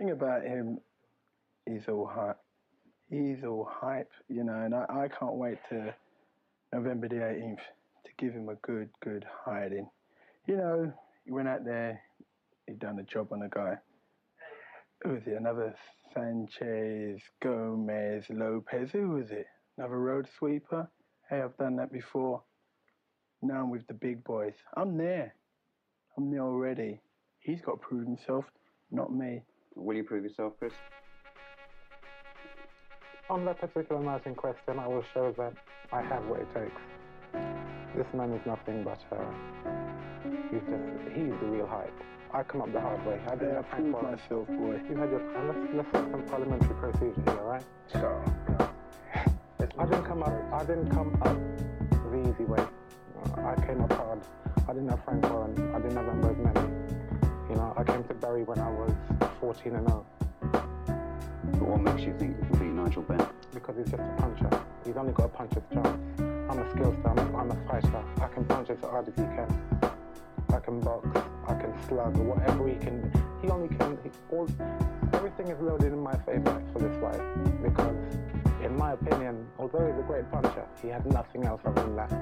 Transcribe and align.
thing 0.00 0.10
about 0.10 0.42
him, 0.42 0.78
is 1.66 1.82
all 1.88 2.06
hype. 2.06 2.38
He's 3.10 3.44
all 3.44 3.68
hype, 3.70 4.10
you 4.28 4.44
know, 4.44 4.54
and 4.54 4.74
I, 4.74 4.86
I 4.88 5.08
can't 5.08 5.34
wait 5.34 5.58
to 5.68 5.94
November 6.72 7.08
the 7.08 7.16
18th 7.16 7.56
to 7.56 8.10
give 8.18 8.32
him 8.32 8.48
a 8.48 8.54
good, 8.66 8.88
good 9.02 9.26
hiding. 9.44 9.88
You 10.46 10.56
know, 10.56 10.92
he 11.24 11.32
went 11.32 11.48
out 11.48 11.64
there, 11.64 12.00
he 12.66 12.74
done 12.74 12.98
a 12.98 13.02
job 13.02 13.32
on 13.32 13.42
a 13.42 13.48
guy. 13.48 13.74
Who 15.02 15.10
was 15.10 15.22
it? 15.26 15.34
Another 15.38 15.74
Sanchez, 16.14 17.20
Gomez, 17.42 18.24
Lopez. 18.30 18.90
Who 18.92 19.10
was 19.10 19.30
it? 19.30 19.46
Another 19.76 19.98
road 19.98 20.28
sweeper? 20.38 20.88
Hey, 21.28 21.42
I've 21.42 21.56
done 21.56 21.76
that 21.76 21.92
before. 21.92 22.42
Now 23.42 23.62
I'm 23.62 23.70
with 23.70 23.86
the 23.86 23.94
big 23.94 24.24
boys. 24.24 24.54
I'm 24.76 24.96
there. 24.96 25.34
I'm 26.16 26.30
there 26.30 26.42
already. 26.42 27.00
He's 27.40 27.60
got 27.60 27.72
to 27.72 27.86
prove 27.86 28.06
himself, 28.06 28.44
not 28.90 29.12
me. 29.12 29.42
Will 29.80 29.96
you 29.96 30.04
prove 30.04 30.24
yourself, 30.24 30.52
Chris? 30.58 30.74
On 33.30 33.46
that 33.46 33.58
particular 33.58 34.02
night 34.02 34.26
in 34.26 34.34
question, 34.34 34.78
I 34.78 34.86
will 34.86 35.04
show 35.14 35.34
that 35.38 35.54
I 35.90 36.02
have 36.02 36.22
what 36.26 36.40
it 36.40 36.48
takes. 36.54 36.82
This 37.96 38.06
man 38.12 38.32
is 38.34 38.44
nothing 38.44 38.84
but 38.84 39.00
uh, 39.10 39.24
he's 40.50 40.60
just 40.68 41.16
he's 41.16 41.32
the 41.40 41.46
real 41.46 41.66
hype. 41.66 41.94
I 42.32 42.42
come 42.42 42.60
up 42.60 42.72
the 42.72 42.80
hard 42.80 43.04
way. 43.06 43.18
I 43.26 43.34
didn't 43.36 43.52
I 43.52 43.54
have 43.56 43.70
time 43.70 43.90
proved 43.92 43.98
for 43.98 44.02
myself, 44.02 44.46
boy. 44.48 44.80
You 44.90 44.96
had 44.98 45.10
your 45.10 45.20
time. 45.32 45.48
Let's 45.48 45.74
let's 45.74 45.96
have 45.96 46.10
some 46.10 46.22
parliamentary 46.24 46.74
procedure 46.74 47.22
here, 47.24 47.42
right? 47.42 47.64
So, 47.90 48.22
I 49.78 49.84
didn't 49.86 50.04
come 50.04 50.22
up. 50.22 50.52
I 50.52 50.64
didn't 50.64 50.90
come 50.90 51.16
up 51.22 51.38
the 51.90 52.20
easy 52.28 52.44
way. 52.44 52.60
Uh, 52.60 53.48
I 53.48 53.54
came 53.66 53.80
up 53.80 53.92
hard. 53.94 54.20
I 54.68 54.72
didn't 54.74 54.88
have 54.88 55.02
Frank 55.04 55.24
Warren. 55.30 55.74
I 55.74 55.78
didn't 55.78 55.96
have 55.96 56.08
Ambrose 56.08 56.36
Mendy. 56.36 57.48
You 57.48 57.56
know, 57.56 57.72
I 57.76 57.82
came 57.82 58.04
to 58.04 58.14
Bury 58.14 58.44
when 58.44 58.58
I 58.60 58.70
was 58.70 58.92
14 59.40 59.74
and 59.74 59.88
0 59.88 60.06
But 60.52 61.62
what 61.62 61.80
makes 61.80 62.02
you 62.02 62.14
think 62.18 62.36
you 62.38 62.46
can 62.46 62.58
beat 62.58 62.82
Nigel 62.82 63.02
Benn? 63.02 63.26
because 63.52 63.76
he's 63.76 63.90
just 63.90 64.02
a 64.02 64.14
puncher. 64.18 64.62
He's 64.84 64.96
only 64.96 65.12
got 65.12 65.26
a 65.26 65.28
puncher's 65.28 65.62
chance. 65.72 66.20
I'm 66.20 66.58
a 66.58 66.64
skillster. 66.72 67.10
I'm 67.10 67.18
a, 67.18 67.38
I'm 67.38 67.50
a 67.50 67.56
fighter. 67.68 68.04
I 68.20 68.28
can 68.28 68.44
punch 68.44 68.70
as 68.70 68.80
hard 68.80 69.08
as 69.08 69.14
he 69.14 69.22
can. 69.22 69.48
I 70.52 70.58
can 70.58 70.80
box. 70.80 71.06
I 71.46 71.54
can 71.54 71.72
slug. 71.88 72.16
Whatever 72.16 72.68
he 72.68 72.74
can. 72.76 73.10
He 73.42 73.48
only 73.48 73.68
can. 73.76 73.98
He, 74.02 74.10
all 74.30 74.48
everything 75.12 75.48
is 75.48 75.60
loaded 75.60 75.92
in 75.92 76.00
my 76.00 76.14
favour 76.18 76.62
for 76.72 76.78
this 76.78 76.96
fight 77.00 77.20
because, 77.62 77.96
in 78.62 78.76
my 78.76 78.92
opinion, 78.92 79.46
although 79.58 79.86
he's 79.86 79.98
a 79.98 80.06
great 80.06 80.30
puncher, 80.30 80.64
he 80.82 80.88
had 80.88 81.04
nothing 81.06 81.44
else 81.44 81.60
other 81.64 81.82
than 81.82 81.96
that. 81.96 82.12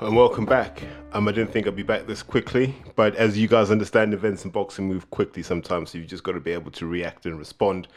And 0.00 0.16
welcome 0.16 0.46
back. 0.46 0.82
Um, 1.12 1.26
I 1.26 1.32
didn't 1.32 1.50
think 1.50 1.66
I'd 1.66 1.74
be 1.74 1.82
back 1.82 2.06
this 2.06 2.22
quickly, 2.22 2.76
but 2.94 3.16
as 3.16 3.36
you 3.36 3.48
guys 3.48 3.72
understand, 3.72 4.14
events 4.14 4.44
in 4.44 4.52
boxing 4.52 4.86
move 4.86 5.10
quickly 5.10 5.42
sometimes, 5.42 5.90
so 5.90 5.98
you've 5.98 6.06
just 6.06 6.22
got 6.22 6.32
to 6.32 6.40
be 6.40 6.52
able 6.52 6.70
to 6.70 6.86
react 6.86 7.26
and 7.26 7.36
respond. 7.36 7.88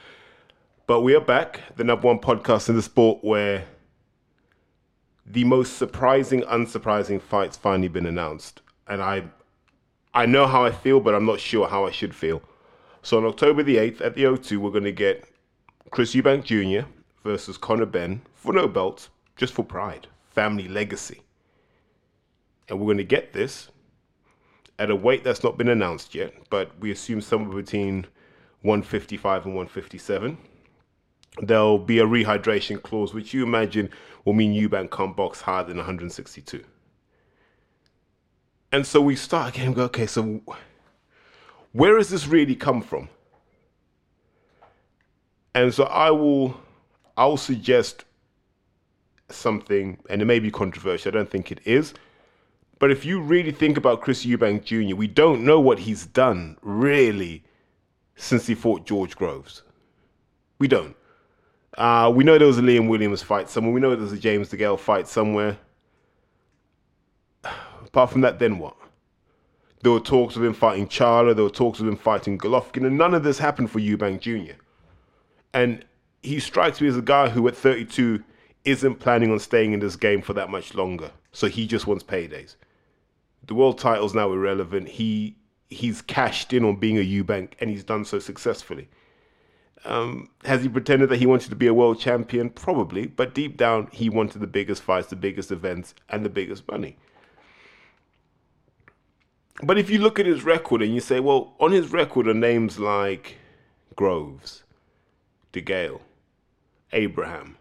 But 0.88 1.02
we 1.02 1.14
are 1.14 1.22
back, 1.22 1.62
the 1.76 1.84
number 1.84 2.08
one 2.08 2.18
podcast 2.18 2.70
in 2.70 2.76
the 2.76 2.82
sport 2.82 3.24
where 3.24 3.66
the 5.28 5.44
most 5.44 5.78
surprising, 5.78 6.42
unsurprising 6.42 7.22
fights 7.22 7.56
finally 7.56 7.88
been 7.88 8.08
announced, 8.08 8.62
and 8.88 9.00
I, 9.00 9.26
I 10.16 10.26
know 10.26 10.48
how 10.48 10.66
I 10.66 10.72
feel, 10.72 11.00
but 11.00 11.14
I'm 11.14 11.26
not 11.26 11.40
sure 11.40 11.68
how 11.68 11.86
I 11.86 11.92
should 11.92 12.16
feel. 12.16 12.42
So 13.04 13.18
on 13.18 13.26
October 13.26 13.62
the 13.62 13.78
eighth 13.78 14.02
at 14.02 14.16
the 14.16 14.24
O2, 14.24 14.58
we're 14.58 14.72
going 14.72 14.86
to 14.86 14.92
get 14.92 15.30
Chris 15.92 16.16
Eubank 16.16 16.46
Jr. 16.46 16.88
versus 17.24 17.60
Conor 17.60 17.86
Benn 17.86 18.24
for 18.34 18.54
no 18.54 18.68
belt, 18.68 19.10
just 19.36 19.54
for 19.54 19.64
pride, 19.64 20.08
family 20.32 20.68
legacy 20.68 21.23
and 22.70 22.80
we're 22.80 22.86
going 22.86 22.98
to 22.98 23.04
get 23.04 23.34
this 23.34 23.70
at 24.80 24.90
a 24.90 24.96
weight 24.96 25.24
that's 25.24 25.44
not 25.44 25.58
been 25.58 25.70
announced 25.70 26.16
yet, 26.16 26.34
but 26.50 26.72
we 26.80 26.92
assume 26.92 27.22
somewhere 27.22 27.62
between 27.62 28.06
155 28.62 29.46
and 29.46 29.56
157. 29.56 30.38
There'll 31.42 31.80
be 31.80 32.00
a 32.00 32.06
rehydration 32.06 32.82
clause, 32.82 33.14
which 33.14 33.34
you 33.34 33.44
imagine 33.44 33.90
will 34.26 34.34
mean 34.34 34.54
Eubank 34.54 34.92
can't 34.92 35.16
box 35.16 35.42
higher 35.42 35.64
than 35.64 35.78
162. 35.78 36.64
And 38.72 38.86
so 38.86 39.02
we 39.02 39.16
start 39.16 39.56
again 39.56 39.74
go, 39.74 39.84
okay, 39.84 40.08
so 40.08 40.42
where 41.72 41.98
has 41.98 42.10
this 42.10 42.28
really 42.28 42.56
come 42.56 42.82
from? 42.82 43.10
And 45.54 45.74
so 45.74 45.84
I 45.84 46.10
will, 46.12 46.60
I 47.16 47.26
will 47.26 47.38
suggest 47.38 48.06
something, 49.30 50.00
and 50.10 50.22
it 50.22 50.26
may 50.26 50.40
be 50.40 50.50
controversial. 50.50 51.12
I 51.12 51.14
don't 51.14 51.30
think 51.30 51.52
it 51.52 51.60
is. 51.66 51.94
But 52.84 52.92
if 52.92 53.06
you 53.06 53.22
really 53.22 53.54
think 53.54 53.78
about 53.78 54.02
Chris 54.02 54.26
Eubank 54.26 54.66
Jr., 54.66 54.94
we 54.94 55.08
don't 55.08 55.46
know 55.46 55.58
what 55.58 55.80
he's 55.80 56.06
done 56.06 56.58
really 56.62 57.46
since 58.18 58.46
he 58.46 58.56
fought 58.56 58.86
George 58.86 59.16
Groves. 59.16 59.62
We 60.60 60.68
don't. 60.68 60.94
Uh, 61.78 62.12
we 62.14 62.26
know 62.26 62.38
there 62.38 62.46
was 62.46 62.58
a 62.58 62.62
Liam 62.62 62.90
Williams 62.90 63.24
fight 63.24 63.50
somewhere. 63.50 63.74
We 63.74 63.80
know 63.80 63.92
there 63.92 64.00
was 64.00 64.12
a 64.12 64.18
James 64.18 64.50
DeGale 64.50 64.78
fight 64.78 65.08
somewhere. 65.08 65.60
Apart 67.46 68.10
from 68.12 68.20
that, 68.20 68.40
then 68.40 68.60
what? 68.60 68.76
There 69.82 69.94
were 69.94 70.02
talks 70.02 70.36
of 70.36 70.44
him 70.44 70.54
fighting 70.54 70.90
Charlo. 70.90 71.34
There 71.34 71.46
were 71.46 71.50
talks 71.50 71.80
of 71.80 71.88
him 71.88 71.96
fighting 71.96 72.38
Golovkin, 72.38 72.86
and 72.86 72.98
none 72.98 73.14
of 73.14 73.24
this 73.24 73.40
happened 73.40 73.72
for 73.72 73.80
Eubank 73.80 74.20
Jr. 74.20 74.60
And 75.54 75.86
he 76.22 76.38
strikes 76.42 76.82
me 76.82 76.90
as 76.90 76.98
a 76.98 77.02
guy 77.02 77.30
who, 77.30 77.48
at 77.48 77.56
32, 77.56 78.22
isn't 78.66 78.96
planning 78.96 79.32
on 79.32 79.40
staying 79.40 79.72
in 79.72 79.80
this 79.80 79.96
game 79.96 80.22
for 80.22 80.34
that 80.34 80.50
much 80.50 80.74
longer. 80.74 81.12
So 81.32 81.48
he 81.48 81.66
just 81.66 81.88
wants 81.88 82.04
paydays. 82.04 82.58
The 83.46 83.56
world 83.56 83.78
title's 83.78 84.14
now 84.14 84.32
irrelevant. 84.32 84.88
He 84.88 85.38
he's 85.70 86.02
cashed 86.02 86.54
in 86.54 86.64
on 86.64 86.78
being 86.78 86.98
a 86.98 87.02
Eubank, 87.02 87.54
and 87.60 87.70
he's 87.70 87.84
done 87.84 88.06
so 88.06 88.20
successfully. 88.20 88.88
Um, 89.86 90.30
has 90.46 90.62
he 90.62 90.70
pretended 90.70 91.10
that 91.10 91.18
he 91.18 91.26
wanted 91.26 91.50
to 91.50 91.56
be 91.56 91.68
a 91.68 91.74
world 91.74 92.00
champion? 92.00 92.50
Probably, 92.50 93.08
but 93.08 93.34
deep 93.34 93.58
down, 93.58 93.90
he 93.92 94.10
wanted 94.10 94.40
the 94.40 94.48
biggest 94.48 94.82
fights, 94.82 95.08
the 95.08 95.16
biggest 95.16 95.52
events, 95.52 95.94
and 96.10 96.24
the 96.24 96.30
biggest 96.30 96.68
money. 96.70 96.98
But 99.62 99.78
if 99.78 99.90
you 99.90 100.00
look 100.00 100.20
at 100.20 100.26
his 100.26 100.44
record 100.44 100.82
and 100.82 100.94
you 100.94 101.02
say, 101.02 101.20
well, 101.20 101.54
on 101.60 101.72
his 101.72 101.92
record 101.92 102.28
are 102.28 102.34
names 102.34 102.80
like 102.80 103.38
Groves, 103.96 104.64
DeGale, 105.52 106.02
Abraham. 106.92 107.58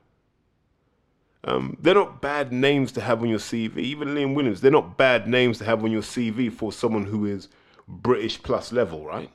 Um, 1.45 1.77
they're 1.81 1.95
not 1.95 2.23
bad 2.23 2.53
names 2.53 2.93
to 2.93 3.01
have 3.01 3.23
on 3.23 3.29
your 3.29 3.39
CV. 3.39 3.79
Even 3.79 4.09
Liam 4.09 4.35
Williams, 4.35 4.61
they're 4.61 4.71
not 4.71 4.97
bad 4.97 5.27
names 5.27 5.59
to 5.59 5.65
have 5.65 5.83
on 5.83 5.91
your 5.91 6.03
CV 6.03 6.53
for 6.53 6.73
someone 6.73 7.05
who 7.05 7.27
is 7.27 7.49
British 7.89 8.41
plus 8.43 8.73
level, 8.73 9.05
right? 9.05 9.31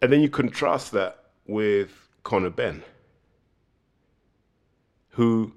And 0.00 0.12
then 0.12 0.20
you 0.20 0.28
contrast 0.28 0.92
that 0.92 1.24
with 1.46 2.08
Conor 2.22 2.50
Benn, 2.50 2.82
who 5.10 5.52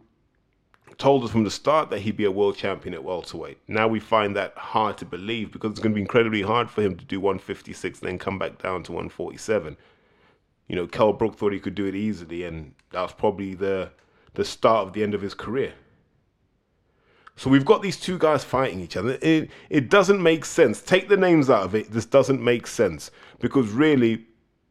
told 0.97 1.23
us 1.23 1.31
from 1.31 1.43
the 1.43 1.51
start 1.51 1.89
that 1.89 1.99
he'd 1.99 2.17
be 2.17 2.25
a 2.25 2.31
world 2.31 2.57
champion 2.57 2.93
at 2.93 3.03
welterweight. 3.03 3.57
Now 3.67 3.87
we 3.87 3.99
find 3.99 4.35
that 4.35 4.57
hard 4.57 4.97
to 4.97 5.05
believe 5.05 5.51
because 5.51 5.71
it's 5.71 5.79
going 5.79 5.93
to 5.93 5.95
be 5.95 6.01
incredibly 6.01 6.41
hard 6.41 6.69
for 6.69 6.81
him 6.81 6.95
to 6.97 7.05
do 7.05 7.19
156 7.19 7.99
and 7.99 8.09
then 8.09 8.17
come 8.17 8.39
back 8.39 8.61
down 8.61 8.83
to 8.83 8.91
147. 8.91 9.77
You 10.67 10.75
know, 10.75 10.87
Kell 10.87 11.13
Brook 11.13 11.35
thought 11.35 11.53
he 11.53 11.59
could 11.59 11.75
do 11.75 11.85
it 11.85 11.95
easily, 11.95 12.43
and 12.43 12.73
that 12.91 13.01
was 13.01 13.13
probably 13.13 13.55
the 13.55 13.91
the 14.33 14.45
start 14.45 14.87
of 14.87 14.93
the 14.93 15.03
end 15.03 15.13
of 15.13 15.21
his 15.21 15.33
career. 15.33 15.73
So 17.35 17.49
we've 17.49 17.63
got 17.63 17.81
these 17.81 17.97
two 17.97 18.17
guys 18.17 18.43
fighting 18.43 18.81
each 18.81 18.97
other. 18.97 19.17
It, 19.21 19.49
it 19.69 19.89
doesn't 19.89 20.21
make 20.21 20.43
sense. 20.43 20.81
Take 20.81 21.07
the 21.07 21.15
names 21.15 21.49
out 21.49 21.63
of 21.63 21.73
it. 21.73 21.89
This 21.89 22.05
doesn't 22.05 22.43
make 22.43 22.67
sense 22.67 23.11
because 23.39 23.69
really, 23.69 24.25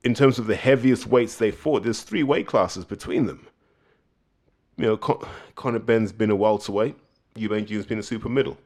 in 0.04 0.12
terms 0.12 0.38
of 0.38 0.46
the 0.46 0.54
heaviest 0.54 1.06
weights 1.06 1.36
they 1.36 1.50
fought, 1.50 1.82
there's 1.82 2.02
three 2.02 2.22
weight 2.22 2.46
classes 2.46 2.84
between 2.84 3.24
them. 3.24 3.46
You 4.76 4.84
know, 4.84 4.96
Con- 4.98 5.26
Conor 5.54 5.78
Benn's 5.78 6.12
been 6.12 6.30
a 6.30 6.36
welterweight. 6.36 6.94
Eubank 7.36 7.68
Jr.'s 7.68 7.86
been 7.86 8.00
a 8.00 8.02
super 8.02 8.28
middle. 8.28 8.58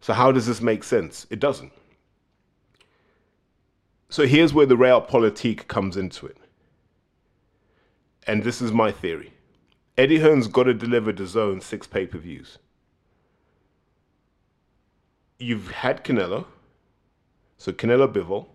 So 0.00 0.12
how 0.12 0.32
does 0.32 0.46
this 0.46 0.60
make 0.60 0.82
sense? 0.82 1.26
It 1.30 1.38
doesn't. 1.38 1.72
So 4.08 4.26
here's 4.26 4.52
where 4.52 4.66
the 4.66 4.76
realpolitik 4.76 5.68
comes 5.68 5.96
into 5.96 6.26
it. 6.26 6.36
And 8.26 8.42
this 8.42 8.60
is 8.60 8.72
my 8.72 8.90
theory. 8.90 9.32
Eddie 9.98 10.20
Hearn's 10.20 10.46
got 10.46 10.62
to 10.62 10.74
deliver 10.74 11.12
the 11.12 11.26
zone 11.26 11.60
six 11.60 11.88
pay 11.88 12.06
per 12.06 12.18
views. 12.18 12.58
You've 15.40 15.72
had 15.72 16.04
Canelo, 16.04 16.46
so 17.56 17.72
Canelo 17.72 18.10
Bivol, 18.10 18.46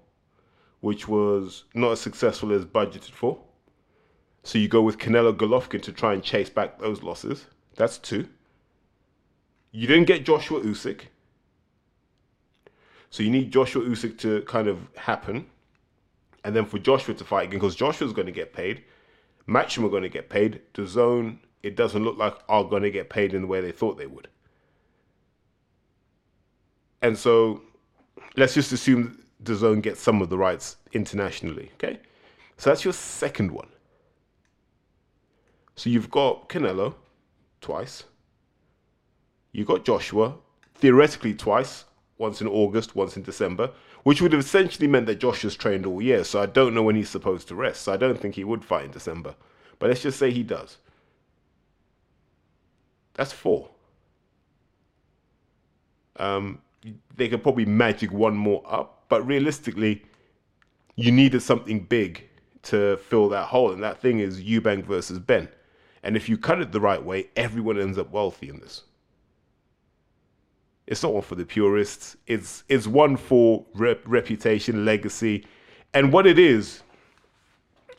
which 0.80 1.06
was 1.10 1.66
not 1.74 1.92
as 1.92 2.00
successful 2.00 2.54
as 2.54 2.64
budgeted 2.64 3.12
for. 3.12 3.38
So 4.44 4.58
you 4.58 4.70
go 4.70 4.82
with 4.82 4.98
Canelo 4.98 5.36
Golovkin 5.36 5.82
to 5.82 5.92
try 5.92 6.14
and 6.14 6.24
chase 6.24 6.50
back 6.50 6.80
those 6.80 7.04
losses. 7.04 7.46
That's 7.76 7.98
two. 7.98 8.30
You 9.72 9.86
didn't 9.86 10.06
get 10.06 10.26
Joshua 10.26 10.62
Usyk. 10.62 11.02
So 13.10 13.22
you 13.22 13.30
need 13.30 13.52
Joshua 13.52 13.84
Usyk 13.84 14.18
to 14.20 14.42
kind 14.44 14.70
of 14.70 14.80
happen. 14.96 15.48
And 16.46 16.56
then 16.56 16.66
for 16.66 16.80
Joshua 16.80 17.16
to 17.16 17.24
fight 17.24 17.48
again, 17.48 17.60
because 17.60 17.76
Joshua's 17.76 18.14
going 18.14 18.28
to 18.28 18.32
get 18.34 18.54
paid. 18.54 18.84
Matchroom 19.48 19.86
are 19.86 19.90
going 19.90 20.04
to 20.04 20.10
get 20.10 20.30
paid. 20.30 20.62
DAZN, 20.74 21.40
it 21.62 21.76
doesn't 21.76 22.04
look 22.04 22.18
like 22.18 22.36
are 22.48 22.64
going 22.64 22.84
to 22.84 22.92
get 22.92 23.10
paid 23.10 23.34
in 23.34 23.42
the 23.42 23.48
way 23.48 23.62
they 23.62 23.72
thought 23.72 23.98
they 23.98 24.08
would. 24.08 24.28
And 27.02 27.18
so 27.18 27.62
let's 28.38 28.54
just 28.54 28.72
assume 28.72 29.24
DAZN 29.44 29.82
gets 29.82 30.02
some 30.02 30.22
of 30.22 30.30
the 30.30 30.38
rights 30.38 30.78
internationally. 30.94 31.72
Okay, 31.76 32.00
so 32.58 32.70
that's 32.70 32.84
your 32.84 32.94
second 32.94 33.52
one. 33.52 33.68
So 35.76 35.90
you've 35.90 36.10
got 36.10 36.50
Canelo 36.50 36.96
twice. 37.60 38.04
You've 39.52 39.68
got 39.68 39.86
Joshua 39.86 40.36
theoretically 40.76 41.34
twice, 41.34 41.86
once 42.18 42.42
in 42.42 42.48
August, 42.48 42.96
once 42.96 43.18
in 43.18 43.24
December, 43.24 43.72
which 44.04 44.22
would 44.22 44.32
have 44.34 44.42
essentially 44.42 44.88
meant 44.88 45.06
that 45.08 45.20
Joshua's 45.20 45.56
trained 45.56 45.86
all 45.86 46.02
year. 46.02 46.24
So 46.24 46.42
I 46.42 46.46
don't 46.46 46.74
know 46.74 46.84
when 46.84 46.96
he's 46.96 47.10
supposed 47.10 47.48
to 47.48 47.56
rest. 47.56 47.82
So 47.82 47.94
I 47.94 47.98
don't 47.98 48.20
think 48.20 48.36
he 48.36 48.44
would 48.44 48.64
fight 48.64 48.86
in 48.86 48.92
December. 48.92 49.36
But 49.80 49.90
let's 49.90 50.02
just 50.02 50.20
say 50.20 50.32
he 50.32 50.44
does. 50.44 50.78
That's 53.16 53.32
four. 53.32 53.70
Um, 56.18 56.62
they 57.16 57.30
could 57.30 57.44
probably 57.44 57.66
magic 57.66 58.12
one 58.12 58.36
more 58.36 58.64
up, 58.68 59.06
but 59.10 59.26
realistically, 59.26 60.04
you 60.96 61.12
needed 61.12 61.42
something 61.42 61.82
big 61.82 62.30
to 62.64 62.98
fill 62.98 63.30
that 63.30 63.48
hole, 63.48 63.72
and 63.72 63.84
that 63.84 64.00
thing 64.00 64.20
is 64.20 64.42
Eubank 64.42 64.86
versus 64.86 65.20
Ben. 65.20 65.50
And 66.02 66.16
if 66.16 66.30
you 66.30 66.38
cut 66.38 66.62
it 66.62 66.72
the 66.72 66.80
right 66.80 67.04
way, 67.04 67.30
everyone 67.36 67.80
ends 67.80 67.98
up 67.98 68.12
wealthy 68.12 68.50
in 68.50 68.60
this. 68.60 68.84
It's 70.86 71.02
not 71.02 71.14
one 71.14 71.22
for 71.22 71.36
the 71.36 71.46
purists. 71.46 72.18
It's 72.28 72.64
it's 72.68 72.88
one 72.88 73.18
for 73.18 73.66
rep, 73.74 74.02
reputation, 74.06 74.86
legacy, 74.86 75.46
and 75.94 76.12
what 76.12 76.28
it 76.28 76.38
is. 76.38 76.82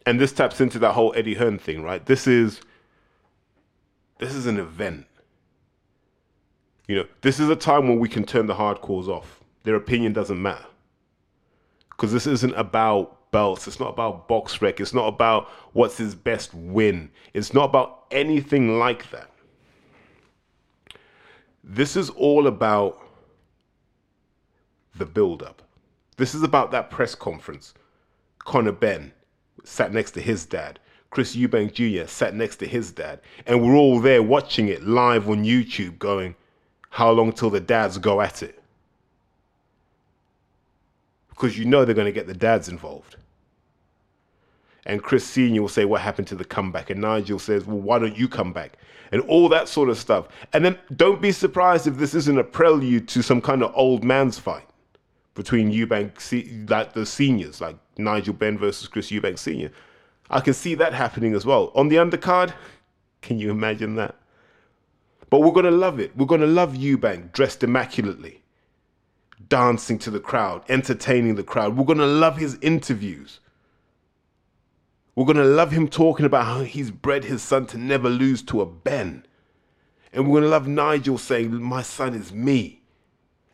And 0.06 0.20
this 0.20 0.32
taps 0.32 0.60
into 0.60 0.78
that 0.80 0.92
whole 0.92 1.14
Eddie 1.16 1.34
Hearn 1.34 1.58
thing, 1.58 1.82
right? 1.82 2.04
This 2.04 2.26
is 2.26 2.60
this 4.18 4.34
is 4.34 4.46
an 4.46 4.58
event. 4.58 5.06
You 6.86 6.96
know, 6.96 7.06
this 7.22 7.40
is 7.40 7.48
a 7.48 7.56
time 7.56 7.88
when 7.88 7.98
we 7.98 8.08
can 8.08 8.24
turn 8.24 8.46
the 8.46 8.54
hardcores 8.54 9.08
off. 9.08 9.40
Their 9.62 9.76
opinion 9.76 10.12
doesn't 10.12 10.40
matter. 10.40 10.66
Because 11.90 12.12
this 12.12 12.26
isn't 12.26 12.54
about 12.54 13.30
belts. 13.30 13.66
It's 13.66 13.80
not 13.80 13.88
about 13.88 14.28
BoxRec. 14.28 14.80
It's 14.80 14.92
not 14.92 15.06
about 15.08 15.48
what's 15.72 15.96
his 15.96 16.14
best 16.14 16.52
win. 16.54 17.10
It's 17.32 17.54
not 17.54 17.64
about 17.64 18.04
anything 18.10 18.78
like 18.78 19.10
that. 19.10 19.30
This 21.66 21.96
is 21.96 22.10
all 22.10 22.46
about 22.46 23.00
the 24.96 25.06
build 25.06 25.42
up. 25.42 25.62
This 26.18 26.34
is 26.34 26.42
about 26.42 26.70
that 26.72 26.90
press 26.90 27.14
conference. 27.14 27.74
Conor 28.38 28.72
Benn 28.72 29.12
sat 29.64 29.92
next 29.92 30.12
to 30.12 30.20
his 30.20 30.44
dad. 30.44 30.78
Chris 31.10 31.34
Eubank 31.34 31.72
Jr. 31.72 32.06
sat 32.06 32.34
next 32.34 32.56
to 32.56 32.66
his 32.66 32.92
dad. 32.92 33.20
And 33.46 33.62
we're 33.62 33.76
all 33.76 33.98
there 34.00 34.22
watching 34.22 34.68
it 34.68 34.84
live 34.84 35.28
on 35.28 35.44
YouTube 35.44 35.98
going, 35.98 36.34
how 36.90 37.10
long 37.10 37.32
till 37.32 37.50
the 37.50 37.60
dads 37.60 37.98
go 37.98 38.20
at 38.20 38.42
it? 38.42 38.62
Because 41.30 41.58
you 41.58 41.64
know 41.64 41.84
they're 41.84 41.94
going 41.94 42.04
to 42.06 42.12
get 42.12 42.26
the 42.26 42.34
dads 42.34 42.68
involved. 42.68 43.16
And 44.86 45.02
Chris 45.02 45.26
Sr. 45.26 45.62
will 45.62 45.68
say, 45.68 45.84
What 45.84 46.00
happened 46.00 46.28
to 46.28 46.34
the 46.34 46.44
comeback? 46.44 46.90
And 46.90 47.00
Nigel 47.00 47.38
says, 47.38 47.66
Well, 47.66 47.78
why 47.78 47.98
don't 47.98 48.16
you 48.16 48.28
come 48.28 48.52
back? 48.52 48.78
And 49.12 49.22
all 49.22 49.48
that 49.48 49.68
sort 49.68 49.88
of 49.88 49.98
stuff. 49.98 50.28
And 50.52 50.64
then 50.64 50.78
don't 50.96 51.22
be 51.22 51.32
surprised 51.32 51.86
if 51.86 51.96
this 51.96 52.14
isn't 52.14 52.38
a 52.38 52.44
prelude 52.44 53.08
to 53.08 53.22
some 53.22 53.40
kind 53.40 53.62
of 53.62 53.72
old 53.74 54.04
man's 54.04 54.38
fight 54.38 54.66
between 55.34 55.72
Eubank, 55.72 56.70
like 56.70 56.92
the 56.92 57.06
seniors, 57.06 57.60
like 57.60 57.76
Nigel 57.98 58.34
Benn 58.34 58.58
versus 58.58 58.88
Chris 58.88 59.10
Eubank 59.10 59.38
Sr. 59.38 59.70
I 60.30 60.40
can 60.40 60.54
see 60.54 60.74
that 60.76 60.94
happening 60.94 61.34
as 61.34 61.44
well. 61.44 61.70
On 61.74 61.88
the 61.88 61.96
undercard, 61.96 62.52
can 63.20 63.38
you 63.38 63.50
imagine 63.50 63.96
that? 63.96 64.16
But 65.30 65.40
we're 65.40 65.52
going 65.52 65.64
to 65.64 65.70
love 65.70 65.98
it. 65.98 66.16
We're 66.16 66.26
going 66.26 66.40
to 66.40 66.46
love 66.46 66.74
Eubank 66.74 67.32
dressed 67.32 67.62
immaculately, 67.62 68.42
dancing 69.48 69.98
to 70.00 70.10
the 70.10 70.20
crowd, 70.20 70.62
entertaining 70.68 71.34
the 71.34 71.42
crowd. 71.42 71.76
We're 71.76 71.84
going 71.84 71.98
to 71.98 72.06
love 72.06 72.36
his 72.36 72.58
interviews. 72.60 73.40
We're 75.14 75.24
going 75.24 75.36
to 75.36 75.44
love 75.44 75.70
him 75.70 75.88
talking 75.88 76.26
about 76.26 76.44
how 76.44 76.62
he's 76.62 76.90
bred 76.90 77.24
his 77.24 77.42
son 77.42 77.66
to 77.66 77.78
never 77.78 78.08
lose 78.08 78.42
to 78.42 78.60
a 78.60 78.66
Benn. 78.66 79.24
And 80.12 80.26
we're 80.26 80.40
going 80.40 80.44
to 80.44 80.48
love 80.48 80.66
Nigel 80.66 81.18
saying, 81.18 81.62
My 81.62 81.82
son 81.82 82.14
is 82.14 82.32
me. 82.32 82.82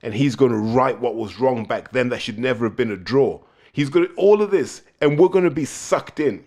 And 0.03 0.15
he's 0.15 0.37
going 0.37 0.53
to 0.53 0.59
right 0.59 0.99
what 0.99 1.17
was 1.17 1.39
wrong 1.39 1.65
back 1.65 1.93
then 1.93 2.09
that 2.09 2.23
should 2.23 2.39
never 2.39 2.65
have 2.65 2.77
been 2.77 2.91
a 2.91 2.97
draw. 2.97 3.41
He's 3.73 3.91
going 3.91 4.09
to, 4.09 4.15
all 4.15 4.41
of 4.41 4.51
this, 4.51 4.83
and 5.01 5.19
we're 5.19 5.29
going 5.29 5.45
to 5.45 5.51
be 5.51 5.67
sucked 5.67 6.19
in. 6.19 6.45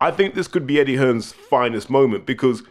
I 0.00 0.10
think 0.10 0.34
this 0.34 0.48
could 0.48 0.66
be 0.66 0.78
Eddie 0.78 0.96
Hearn's 0.96 1.32
finest 1.32 1.88
moment 1.88 2.26
because, 2.26 2.62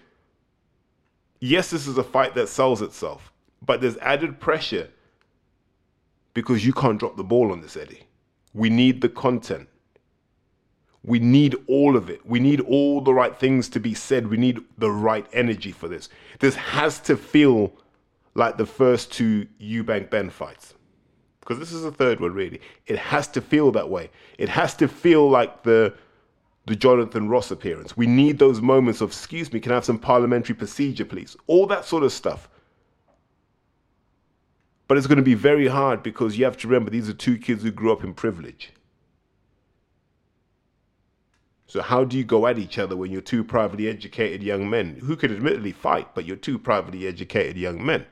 yes, 1.40 1.72
this 1.72 1.88
is 1.88 1.98
a 1.98 2.04
fight 2.04 2.36
that 2.36 2.50
sells 2.50 2.84
itself, 2.84 3.34
but 3.64 3.82
there's 3.82 3.98
added 3.98 4.40
pressure 4.40 4.90
because 6.36 6.66
you 6.66 6.72
can't 6.72 7.00
drop 7.00 7.18
the 7.18 7.24
ball 7.24 7.52
on 7.52 7.62
this, 7.62 7.76
Eddie. 7.76 8.04
We 8.54 8.70
need 8.70 9.02
the 9.02 9.10
content. 9.10 9.68
We 11.06 11.20
need 11.20 11.56
all 11.68 11.96
of 11.96 12.10
it. 12.10 12.26
We 12.26 12.40
need 12.40 12.62
all 12.62 13.00
the 13.00 13.14
right 13.14 13.36
things 13.36 13.70
to 13.70 13.80
be 13.80 13.94
said. 13.94 14.28
We 14.28 14.38
need 14.38 14.62
the 14.78 14.90
right 14.90 15.28
energy 15.32 15.72
for 15.72 15.88
this. 15.88 16.10
This 16.40 16.56
has 16.56 17.00
to 17.02 17.16
feel 17.16 17.74
like 18.34 18.58
the 18.58 18.66
first 18.66 19.12
two 19.12 19.48
Eubank 19.62 20.10
Benn 20.10 20.32
fights. 20.32 20.74
Because 21.40 21.60
this 21.60 21.72
is 21.72 21.84
the 21.84 21.92
third 21.92 22.20
one, 22.20 22.34
really. 22.34 22.60
It 22.88 22.98
has 22.98 23.28
to 23.30 23.42
feel 23.42 23.72
that 23.74 23.88
way. 23.88 24.10
It 24.40 24.50
has 24.50 24.74
to 24.78 24.88
feel 24.88 25.30
like 25.30 25.62
the 25.64 25.94
the 26.66 26.76
Jonathan 26.76 27.30
Ross 27.30 27.52
appearance. 27.52 27.96
We 27.96 28.08
need 28.08 28.40
those 28.40 28.60
moments 28.60 29.00
of, 29.00 29.12
excuse 29.12 29.54
me, 29.54 29.60
can 29.60 29.72
I 29.72 29.76
have 29.76 29.86
some 29.86 30.00
parliamentary 30.00 30.56
procedure, 30.56 31.06
please? 31.06 31.38
All 31.46 31.68
that 31.68 31.86
sort 31.86 32.02
of 32.02 32.12
stuff. 32.12 32.50
But 34.88 34.98
it's 34.98 35.06
going 35.06 35.18
to 35.18 35.24
be 35.24 35.36
very 35.36 35.68
hard 35.68 36.02
because 36.02 36.40
you 36.40 36.46
have 36.46 36.58
to 36.58 36.68
remember 36.68 36.90
these 36.90 37.08
are 37.08 37.14
two 37.14 37.38
kids 37.38 37.62
who 37.62 37.70
grew 37.70 37.92
up 37.92 38.04
in 38.04 38.16
privilege. 38.16 38.72
So 41.68 41.82
how 41.82 42.04
do 42.04 42.18
you 42.18 42.24
go 42.24 42.46
at 42.48 42.60
each 42.60 42.78
other 42.78 42.96
when 42.96 43.12
you're 43.12 43.22
two 43.22 43.44
privately 43.44 43.88
educated 43.88 44.44
young 44.44 44.70
men 44.70 44.96
who 44.96 45.16
could 45.16 45.32
admittedly 45.32 45.72
fight, 45.72 46.14
but 46.14 46.26
you're 46.26 46.36
two 46.38 46.60
privately 46.60 47.08
educated 47.08 47.58
young 47.58 47.84
men? 47.84 48.06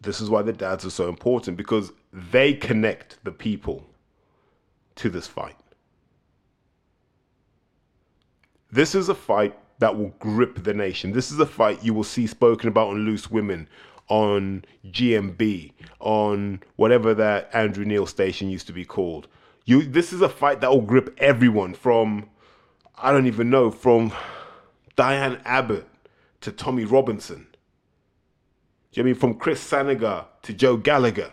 This 0.00 0.20
is 0.20 0.30
why 0.30 0.42
the 0.42 0.52
dads 0.52 0.84
are 0.84 0.90
so 0.90 1.08
important 1.08 1.56
because 1.56 1.92
they 2.12 2.54
connect 2.54 3.22
the 3.24 3.32
people 3.32 3.84
to 4.96 5.10
this 5.10 5.26
fight. 5.26 5.56
This 8.70 8.94
is 8.94 9.08
a 9.08 9.14
fight 9.14 9.58
that 9.78 9.96
will 9.96 10.14
grip 10.18 10.62
the 10.62 10.74
nation. 10.74 11.12
This 11.12 11.30
is 11.30 11.38
a 11.38 11.46
fight 11.46 11.84
you 11.84 11.94
will 11.94 12.04
see 12.04 12.26
spoken 12.26 12.68
about 12.68 12.88
on 12.88 13.04
Loose 13.04 13.30
Women, 13.30 13.68
on 14.08 14.64
GMB, 14.86 15.72
on 16.00 16.60
whatever 16.76 17.14
that 17.14 17.50
Andrew 17.54 17.84
Neil 17.84 18.06
station 18.06 18.50
used 18.50 18.66
to 18.66 18.72
be 18.72 18.84
called. 18.84 19.28
You, 19.68 19.82
this 19.82 20.14
is 20.14 20.22
a 20.22 20.30
fight 20.30 20.62
that 20.62 20.70
will 20.70 20.80
grip 20.80 21.14
everyone 21.18 21.74
from, 21.74 22.30
I 22.96 23.12
don't 23.12 23.26
even 23.26 23.50
know, 23.50 23.70
from 23.70 24.14
Diane 24.96 25.42
Abbott 25.44 25.86
to 26.40 26.50
Tommy 26.50 26.86
Robinson. 26.86 27.46
Do 28.92 28.98
you 28.98 29.02
know 29.02 29.08
I 29.08 29.12
mean 29.12 29.20
from 29.20 29.34
Chris 29.34 29.62
Sanigar 29.62 30.24
to 30.40 30.54
Joe 30.54 30.78
Gallagher? 30.78 31.30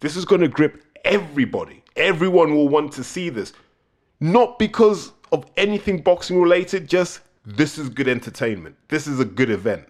This 0.00 0.16
is 0.16 0.24
going 0.24 0.40
to 0.40 0.48
grip 0.48 0.84
everybody. 1.04 1.84
Everyone 1.96 2.54
will 2.54 2.70
want 2.70 2.92
to 2.92 3.04
see 3.04 3.28
this. 3.28 3.52
Not 4.20 4.58
because 4.58 5.12
of 5.30 5.44
anything 5.58 6.00
boxing 6.00 6.40
related, 6.40 6.88
just 6.88 7.20
this 7.44 7.76
is 7.76 7.90
good 7.90 8.08
entertainment. 8.08 8.76
This 8.88 9.06
is 9.06 9.20
a 9.20 9.24
good 9.26 9.50
event. 9.50 9.84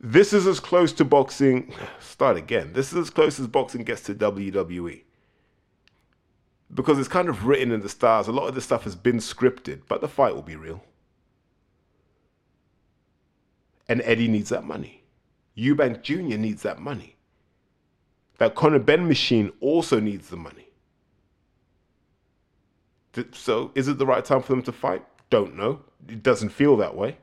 This 0.00 0.32
is 0.32 0.46
as 0.46 0.60
close 0.60 0.92
to 0.92 1.04
boxing, 1.04 1.74
start 1.98 2.36
again. 2.36 2.74
This 2.74 2.92
is 2.92 2.98
as 2.98 3.10
close 3.10 3.40
as 3.40 3.48
boxing 3.48 3.82
gets 3.82 4.02
to 4.02 4.14
WWE 4.14 5.02
because 6.72 6.98
it's 6.98 7.08
kind 7.08 7.28
of 7.28 7.46
written 7.46 7.72
in 7.72 7.80
the 7.80 7.88
stars. 7.88 8.28
A 8.28 8.32
lot 8.32 8.46
of 8.46 8.54
the 8.54 8.60
stuff 8.60 8.84
has 8.84 8.94
been 8.94 9.16
scripted, 9.16 9.82
but 9.88 10.00
the 10.00 10.08
fight 10.08 10.34
will 10.34 10.42
be 10.42 10.56
real. 10.56 10.84
And 13.88 14.00
Eddie 14.02 14.28
needs 14.28 14.50
that 14.50 14.64
money. 14.64 15.02
Eubank 15.56 16.02
Jr. 16.02 16.36
needs 16.38 16.62
that 16.62 16.78
money. 16.78 17.16
That 18.38 18.54
Conor 18.54 18.78
Benn 18.78 19.08
machine 19.08 19.52
also 19.60 20.00
needs 20.00 20.28
the 20.28 20.36
money. 20.36 20.68
So, 23.32 23.72
is 23.74 23.88
it 23.88 23.98
the 23.98 24.06
right 24.06 24.24
time 24.24 24.40
for 24.42 24.52
them 24.52 24.62
to 24.62 24.72
fight? 24.72 25.04
Don't 25.28 25.56
know. 25.56 25.80
It 26.08 26.22
doesn't 26.22 26.50
feel 26.50 26.76
that 26.76 26.94
way. 26.94 27.18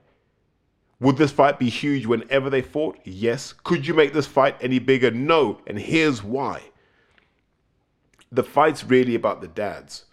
Would 0.99 1.17
this 1.17 1.31
fight 1.31 1.57
be 1.57 1.69
huge 1.69 2.05
whenever 2.05 2.49
they 2.49 2.61
fought? 2.61 2.99
Yes. 3.05 3.53
Could 3.53 3.87
you 3.87 3.93
make 3.93 4.13
this 4.13 4.27
fight 4.27 4.57
any 4.59 4.79
bigger? 4.79 5.11
No. 5.11 5.61
And 5.65 5.79
here's 5.79 6.21
why 6.21 6.61
the 8.31 8.43
fight's 8.43 8.83
really 8.83 9.15
about 9.15 9.41
the 9.41 9.47
dads. 9.47 10.05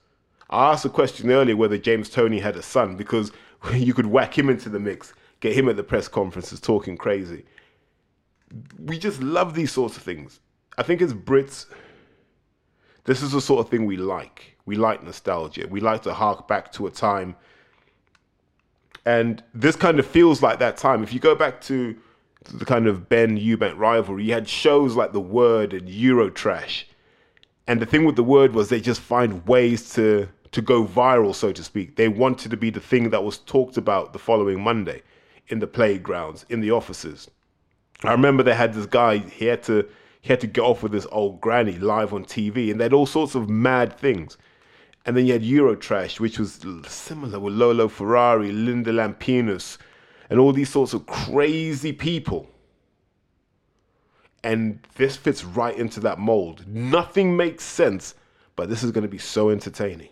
I 0.50 0.72
asked 0.72 0.84
a 0.84 0.90
question 0.90 1.30
earlier 1.30 1.56
whether 1.56 1.78
James 1.78 2.08
Toney 2.08 2.40
had 2.40 2.56
a 2.56 2.62
son 2.62 2.96
because 2.96 3.32
you 3.72 3.94
could 3.94 4.06
whack 4.06 4.36
him 4.36 4.48
into 4.48 4.68
the 4.68 4.80
mix, 4.80 5.12
get 5.40 5.56
him 5.56 5.68
at 5.68 5.76
the 5.76 5.82
press 5.82 6.08
conferences 6.08 6.60
talking 6.60 6.96
crazy. 6.96 7.44
We 8.78 8.98
just 8.98 9.20
love 9.22 9.54
these 9.54 9.72
sorts 9.72 9.96
of 9.96 10.02
things. 10.02 10.40
I 10.78 10.82
think 10.82 11.02
as 11.02 11.12
Brits, 11.12 11.66
this 13.04 13.22
is 13.22 13.32
the 13.32 13.40
sort 13.40 13.64
of 13.64 13.70
thing 13.70 13.86
we 13.86 13.96
like. 13.96 14.56
We 14.66 14.76
like 14.76 15.02
nostalgia. 15.02 15.66
We 15.68 15.80
like 15.80 16.02
to 16.02 16.14
hark 16.14 16.48
back 16.48 16.72
to 16.72 16.86
a 16.86 16.90
time. 16.90 17.36
And 19.04 19.42
this 19.52 19.76
kind 19.76 19.98
of 19.98 20.06
feels 20.06 20.42
like 20.42 20.58
that 20.60 20.76
time. 20.76 21.02
If 21.02 21.12
you 21.12 21.20
go 21.20 21.34
back 21.34 21.60
to 21.62 21.96
the 22.52 22.64
kind 22.64 22.86
of 22.86 23.08
Benn 23.08 23.38
Eubank 23.38 23.76
rivalry, 23.76 24.24
you 24.24 24.32
had 24.32 24.48
shows 24.48 24.94
like 24.94 25.12
The 25.12 25.20
Word 25.20 25.74
and 25.74 25.88
Eurotrash. 25.88 26.84
And 27.66 27.80
the 27.80 27.86
thing 27.86 28.04
with 28.04 28.16
The 28.16 28.24
Word 28.24 28.54
was 28.54 28.68
they 28.68 28.80
just 28.80 29.00
find 29.00 29.46
ways 29.46 29.92
to 29.94 30.28
to 30.52 30.62
go 30.62 30.84
viral, 30.84 31.34
so 31.34 31.50
to 31.50 31.64
speak. 31.64 31.96
They 31.96 32.06
wanted 32.06 32.52
to 32.52 32.56
be 32.56 32.70
the 32.70 32.78
thing 32.78 33.10
that 33.10 33.24
was 33.24 33.38
talked 33.38 33.76
about 33.76 34.12
the 34.12 34.20
following 34.20 34.62
Monday 34.62 35.02
in 35.48 35.58
the 35.58 35.66
playgrounds, 35.66 36.46
in 36.48 36.60
the 36.60 36.70
offices. 36.70 37.28
I 38.04 38.12
remember 38.12 38.44
they 38.44 38.54
had 38.54 38.72
this 38.72 38.86
guy, 38.86 39.18
he 39.18 39.46
had 39.46 39.64
to 39.64 39.88
he 40.20 40.28
had 40.28 40.40
to 40.40 40.46
get 40.46 40.62
off 40.62 40.82
with 40.82 40.92
this 40.92 41.06
old 41.12 41.40
granny 41.40 41.78
live 41.78 42.14
on 42.14 42.24
TV, 42.24 42.70
and 42.70 42.80
they 42.80 42.84
had 42.84 42.94
all 42.94 43.04
sorts 43.04 43.34
of 43.34 43.50
mad 43.50 43.98
things. 43.98 44.38
And 45.04 45.14
then 45.16 45.26
you 45.26 45.34
had 45.34 45.42
Eurotrash, 45.42 46.18
which 46.18 46.38
was 46.38 46.60
similar 46.86 47.38
with 47.38 47.52
Lolo 47.52 47.88
Ferrari, 47.88 48.50
Linda 48.50 48.90
Lampinis, 48.90 49.76
and 50.30 50.40
all 50.40 50.52
these 50.52 50.70
sorts 50.70 50.94
of 50.94 51.04
crazy 51.04 51.92
people. 51.92 52.48
And 54.44 54.78
this 54.96 55.16
fits 55.16 55.42
right 55.42 55.76
into 55.76 55.98
that 56.00 56.18
mold. 56.18 56.66
Nothing 56.68 57.36
makes 57.36 57.64
sense, 57.64 58.14
but 58.54 58.68
this 58.68 58.82
is 58.82 58.92
going 58.92 59.02
to 59.02 59.08
be 59.08 59.18
so 59.18 59.48
entertaining. 59.50 60.10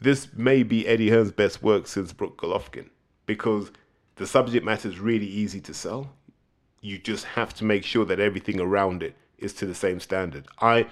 This 0.00 0.32
may 0.32 0.62
be 0.62 0.86
Eddie 0.86 1.10
Hearn's 1.10 1.32
best 1.32 1.62
work 1.62 1.86
since 1.86 2.12
Brook 2.12 2.40
Golovkin 2.40 2.88
because 3.26 3.70
the 4.16 4.26
subject 4.26 4.64
matter 4.64 4.88
is 4.88 4.98
really 4.98 5.26
easy 5.26 5.60
to 5.60 5.74
sell. 5.74 6.10
You 6.80 6.98
just 6.98 7.24
have 7.24 7.52
to 7.54 7.64
make 7.64 7.84
sure 7.84 8.04
that 8.06 8.18
everything 8.18 8.58
around 8.58 9.02
it 9.02 9.14
is 9.36 9.52
to 9.54 9.66
the 9.66 9.74
same 9.74 10.00
standard. 10.00 10.46
I 10.60 10.86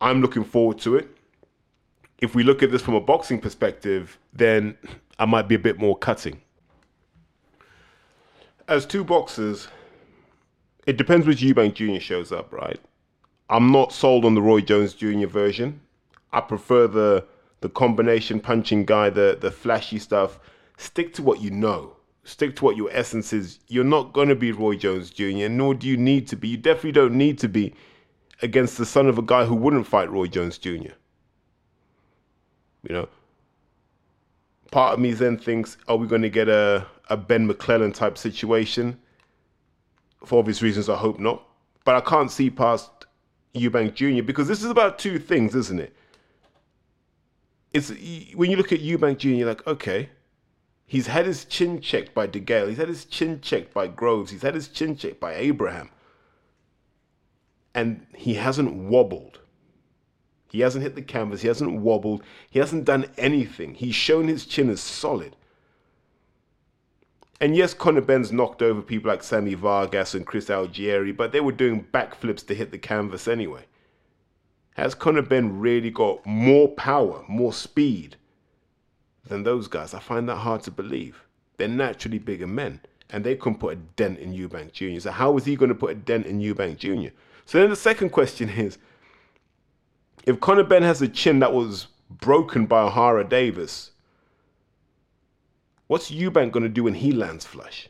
I'm 0.00 0.20
looking 0.20 0.44
forward 0.44 0.78
to 0.80 0.96
it. 0.96 1.08
If 2.20 2.34
we 2.34 2.42
look 2.42 2.62
at 2.62 2.70
this 2.70 2.82
from 2.82 2.94
a 2.94 3.00
boxing 3.00 3.40
perspective, 3.40 4.18
then 4.32 4.76
I 5.18 5.24
might 5.24 5.48
be 5.48 5.54
a 5.54 5.58
bit 5.58 5.78
more 5.78 5.96
cutting. 5.96 6.42
As 8.68 8.84
two 8.84 9.02
boxers, 9.04 9.68
it 10.88 10.96
depends 10.96 11.26
which 11.26 11.42
Eubank 11.42 11.74
Jr. 11.74 12.00
shows 12.00 12.32
up, 12.32 12.50
right? 12.50 12.80
I'm 13.50 13.70
not 13.70 13.92
sold 13.92 14.24
on 14.24 14.34
the 14.34 14.40
Roy 14.40 14.62
Jones 14.62 14.94
Jr. 14.94 15.26
version. 15.26 15.80
I 16.32 16.40
prefer 16.40 16.86
the 16.86 17.26
the 17.60 17.68
combination 17.68 18.40
punching 18.40 18.86
guy, 18.86 19.10
the 19.10 19.36
the 19.38 19.50
flashy 19.50 19.98
stuff. 19.98 20.40
Stick 20.78 21.12
to 21.14 21.22
what 21.22 21.42
you 21.42 21.50
know. 21.50 21.96
Stick 22.24 22.56
to 22.56 22.64
what 22.64 22.78
your 22.78 22.88
essence 22.90 23.34
is. 23.34 23.58
You're 23.68 23.84
not 23.84 24.14
gonna 24.14 24.34
be 24.34 24.50
Roy 24.50 24.76
Jones 24.76 25.10
Jr., 25.10 25.48
nor 25.50 25.74
do 25.74 25.86
you 25.86 25.98
need 25.98 26.26
to 26.28 26.36
be. 26.36 26.48
You 26.48 26.56
definitely 26.56 26.92
don't 26.92 27.14
need 27.14 27.38
to 27.40 27.48
be 27.48 27.74
against 28.40 28.78
the 28.78 28.86
son 28.86 29.08
of 29.08 29.18
a 29.18 29.22
guy 29.22 29.44
who 29.44 29.54
wouldn't 29.54 29.86
fight 29.86 30.10
Roy 30.10 30.26
Jones 30.26 30.56
Jr. 30.56 30.94
You 32.82 32.94
know, 32.94 33.08
part 34.70 34.94
of 34.94 35.00
me 35.00 35.12
then 35.12 35.36
thinks, 35.36 35.76
are 35.86 35.96
we 35.96 36.06
going 36.06 36.22
to 36.22 36.30
get 36.30 36.48
a, 36.48 36.86
a 37.10 37.16
Benn 37.16 37.46
McClellan 37.46 37.92
type 37.92 38.16
situation? 38.16 38.96
For 40.24 40.38
obvious 40.38 40.62
reasons, 40.62 40.88
I 40.88 40.96
hope 40.96 41.18
not. 41.18 41.42
But 41.84 41.96
I 41.96 42.00
can't 42.00 42.30
see 42.30 42.50
past 42.50 42.90
Eubank 43.54 43.94
Jr. 43.94 44.22
because 44.22 44.48
this 44.48 44.62
is 44.62 44.70
about 44.70 44.98
two 44.98 45.18
things, 45.18 45.54
isn't 45.54 45.80
it? 45.80 45.94
It's 47.72 47.90
when 48.34 48.50
you 48.50 48.56
look 48.56 48.72
at 48.72 48.80
Eubank 48.80 49.18
Jr., 49.18 49.28
you're 49.28 49.48
like, 49.48 49.66
okay, 49.66 50.10
he's 50.86 51.06
had 51.06 51.26
his 51.26 51.44
chin 51.44 51.80
checked 51.80 52.14
by 52.14 52.26
DeGale, 52.26 52.68
he's 52.68 52.78
had 52.78 52.88
his 52.88 53.04
chin 53.04 53.40
checked 53.40 53.74
by 53.74 53.86
Groves, 53.86 54.30
he's 54.30 54.42
had 54.42 54.54
his 54.54 54.68
chin 54.68 54.96
checked 54.96 55.20
by 55.20 55.34
Abraham 55.34 55.90
and 57.78 58.04
he 58.16 58.34
hasn't 58.34 58.74
wobbled. 58.74 59.38
He 60.50 60.60
hasn't 60.60 60.82
hit 60.82 60.96
the 60.96 61.02
canvas, 61.02 61.42
he 61.42 61.48
hasn't 61.48 61.80
wobbled, 61.80 62.24
he 62.50 62.58
hasn't 62.58 62.86
done 62.86 63.06
anything. 63.16 63.74
He's 63.74 63.94
shown 63.94 64.26
his 64.26 64.46
chin 64.46 64.68
is 64.68 64.80
solid. 64.80 65.36
And 67.40 67.56
yes, 67.56 67.72
Conor 67.72 68.00
Benn's 68.00 68.32
knocked 68.32 68.62
over 68.62 68.82
people 68.82 69.10
like 69.10 69.22
Sammy 69.22 69.54
Vargas 69.54 70.14
and 70.14 70.26
Chris 70.26 70.46
Algieri, 70.46 71.16
but 71.16 71.30
they 71.30 71.40
were 71.40 71.52
doing 71.52 71.86
backflips 71.92 72.44
to 72.46 72.54
hit 72.54 72.72
the 72.72 72.78
canvas 72.78 73.28
anyway. 73.28 73.64
Has 74.74 74.94
Conor 74.94 75.22
Benn 75.22 75.58
really 75.60 75.90
got 75.90 76.24
more 76.26 76.68
power, 76.68 77.24
more 77.28 77.52
speed 77.52 78.16
than 79.24 79.42
those 79.42 79.68
guys? 79.68 79.94
I 79.94 80.00
find 80.00 80.28
that 80.28 80.36
hard 80.36 80.62
to 80.64 80.70
believe. 80.70 81.22
They're 81.56 81.68
naturally 81.68 82.18
bigger 82.18 82.46
men, 82.46 82.80
and 83.10 83.22
they 83.22 83.36
couldn't 83.36 83.58
put 83.58 83.72
a 83.72 83.76
dent 83.76 84.18
in 84.18 84.32
Eubank 84.32 84.72
Jr. 84.72 85.00
So 85.00 85.10
how 85.10 85.36
is 85.36 85.44
he 85.44 85.56
going 85.56 85.70
to 85.70 85.74
put 85.74 85.90
a 85.90 85.94
dent 85.96 86.26
in 86.26 86.40
Eubank 86.40 86.78
Jr.? 86.78 87.14
So 87.44 87.58
then 87.58 87.70
the 87.70 87.76
second 87.76 88.10
question 88.10 88.48
is 88.48 88.78
if 90.24 90.40
Conor 90.40 90.64
Benn 90.64 90.82
has 90.82 91.02
a 91.02 91.08
chin 91.08 91.38
that 91.38 91.52
was 91.52 91.88
broken 92.10 92.66
by 92.66 92.88
Ohara 92.88 93.28
Davies, 93.28 93.92
what's 95.88 96.10
Eubank 96.10 96.52
going 96.52 96.62
to 96.62 96.68
do 96.68 96.84
when 96.84 96.94
he 96.94 97.10
lands 97.10 97.44
flush? 97.44 97.88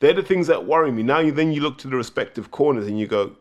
They're 0.00 0.12
the 0.12 0.22
things 0.22 0.46
that 0.46 0.66
worry 0.66 0.92
me. 0.92 1.02
Now 1.02 1.20
you 1.20 1.32
then 1.32 1.52
you 1.52 1.62
look 1.62 1.78
to 1.78 1.88
the 1.88 1.96
respective 1.96 2.50
corners 2.50 2.86
and 2.86 2.98
you 2.98 3.06
go, 3.06 3.36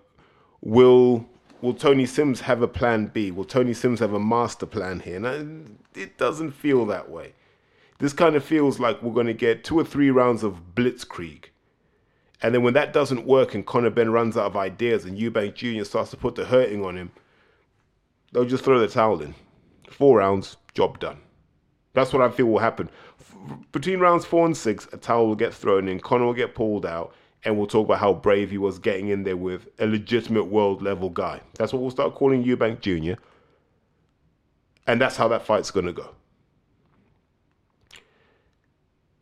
will 0.62 1.28
will 1.62 1.74
Tony 1.74 2.06
Sims 2.06 2.42
have 2.42 2.62
a 2.62 2.68
plan 2.68 3.08
B? 3.08 3.32
Will 3.32 3.44
Tony 3.44 3.74
Sims 3.74 4.00
have 4.00 4.14
a 4.14 4.20
master 4.20 4.66
plan 4.66 5.02
here? 5.02 5.24
And 5.26 5.80
it 5.94 6.18
doesn't 6.18 6.52
feel 6.52 6.86
that 6.86 7.10
way. 7.10 7.34
This 8.00 8.14
kind 8.14 8.38
of 8.38 8.46
feels 8.46 8.80
like 8.80 9.04
we're 9.04 9.14
going 9.14 9.28
to 9.28 9.34
get 9.34 9.66
two 9.66 9.78
or 9.78 9.84
three 9.84 10.10
rounds 10.10 10.42
of 10.42 10.74
blitzkrieg 10.74 11.50
and 12.42 12.56
then 12.56 12.64
when 12.64 12.74
that 12.74 12.94
doesn't 12.94 13.26
work 13.26 13.54
and 13.54 13.66
Conor 13.66 13.90
Benn 13.90 14.12
runs 14.12 14.38
out 14.38 14.46
of 14.46 14.56
ideas 14.56 15.06
and 15.06 15.18
Eubank 15.18 15.56
Jr. 15.56 15.84
starts 15.84 16.12
to 16.12 16.18
put 16.18 16.36
the 16.36 16.46
hurting 16.46 16.86
on 16.86 16.96
him, 16.96 17.12
they'll 18.32 18.46
just 18.46 18.64
throw 18.64 18.80
the 18.80 18.88
towel 18.88 19.22
in. 19.22 19.36
Four 19.90 20.20
rounds, 20.20 20.58
job 20.74 21.00
done. 21.00 21.20
That's 21.94 22.14
what 22.14 22.22
I 22.22 22.30
feel 22.30 22.46
will 22.46 22.60
happen. 22.60 22.90
Between 23.72 24.00
rounds 24.00 24.26
four 24.26 24.46
and 24.46 24.56
six, 24.56 24.88
a 24.94 24.98
towel 24.98 25.28
will 25.28 25.36
get 25.36 25.54
thrown 25.54 25.88
in, 25.88 26.00
Conor 26.00 26.26
will 26.26 26.34
get 26.34 26.56
pulled 26.56 26.86
out, 26.86 27.14
and 27.44 27.58
we'll 27.58 27.68
talk 27.68 27.86
about 27.86 28.00
how 28.00 28.14
brave 28.14 28.52
he 28.52 28.58
was 28.58 28.80
getting 28.80 29.10
in 29.10 29.24
there 29.24 29.38
with 29.38 29.68
a 29.80 29.88
legitimate 29.88 30.46
world 30.46 30.82
level 30.82 31.10
guy. 31.10 31.42
That's 31.56 31.74
what 31.74 31.82
we'll 31.82 31.92
start 31.92 32.16
calling 32.16 32.44
Eubank 32.44 32.82
Jr. 32.82 33.20
And 34.88 35.00
that's 35.00 35.16
how 35.16 35.28
that 35.30 35.46
fight's 35.46 35.72
going 35.72 35.86
to 35.86 35.94
go. 35.94 36.16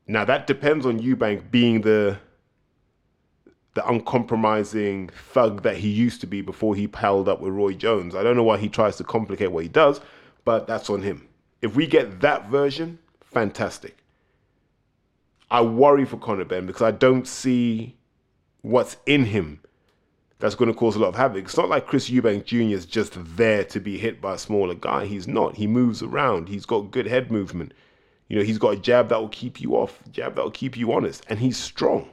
Now, 0.07 0.23
that 0.25 0.47
depends 0.47 0.85
on 0.85 0.99
Eubank 0.99 1.51
being 1.51 1.81
the 1.81 2.19
the 3.73 3.87
uncompromising 3.87 5.07
thug 5.09 5.61
that 5.61 5.77
he 5.77 5.87
used 5.87 6.19
to 6.19 6.25
be 6.25 6.41
before 6.41 6.73
he 6.73 6.87
palled 6.87 7.29
up 7.29 7.41
with 7.41 7.53
Roy 7.53 7.73
Jones. 7.73 8.15
I 8.15 8.23
don't 8.23 8.35
know 8.35 8.41
why 8.41 8.57
he 8.57 8.69
tries 8.69 8.95
to 8.95 9.03
complicate 9.03 9.51
what 9.51 9.61
he 9.61 9.69
does, 9.69 10.01
but 10.45 10.65
that's 10.65 10.89
on 10.89 11.03
him. 11.03 11.27
If 11.61 11.75
we 11.75 11.87
get 11.87 12.21
that 12.21 12.49
version, 12.49 12.99
fantastic. 13.21 13.97
I 15.49 15.61
worry 15.61 16.05
for 16.05 16.17
Conor 16.17 16.45
Benn 16.45 16.65
because 16.65 16.81
I 16.81 16.91
don't 16.91 17.27
see 17.27 17.95
what's 18.61 18.97
in 19.05 19.25
him 19.25 19.61
that's 20.39 20.55
going 20.55 20.71
to 20.71 20.77
cause 20.77 20.95
a 20.95 20.99
lot 20.99 21.09
of 21.09 21.15
havoc. 21.15 21.45
It's 21.45 21.57
not 21.57 21.69
like 21.69 21.87
Chris 21.87 22.09
Eubank 22.09 22.45
Jr. 22.45 22.75
is 22.75 22.85
just 22.85 23.13
there 23.35 23.63
to 23.65 23.79
be 23.79 23.97
hit 23.97 24.21
by 24.21 24.35
a 24.35 24.37
smaller 24.37 24.75
guy. 24.75 25.05
He's 25.05 25.27
not. 25.27 25.55
He 25.55 25.65
moves 25.65 26.03
around. 26.03 26.49
He's 26.49 26.65
got 26.65 26.91
good 26.91 27.07
head 27.07 27.31
movement. 27.31 27.73
You 28.27 28.37
know, 28.37 28.43
he's 28.43 28.57
got 28.57 28.73
a 28.73 28.77
jab 28.77 29.09
that 29.09 29.19
will 29.19 29.29
keep 29.29 29.61
you 29.61 29.75
off, 29.75 29.99
jab 30.11 30.35
that 30.35 30.43
will 30.43 30.51
keep 30.51 30.77
you 30.77 30.91
honest, 30.91 31.25
and 31.29 31.39
he's 31.39 31.57
strong. 31.57 32.09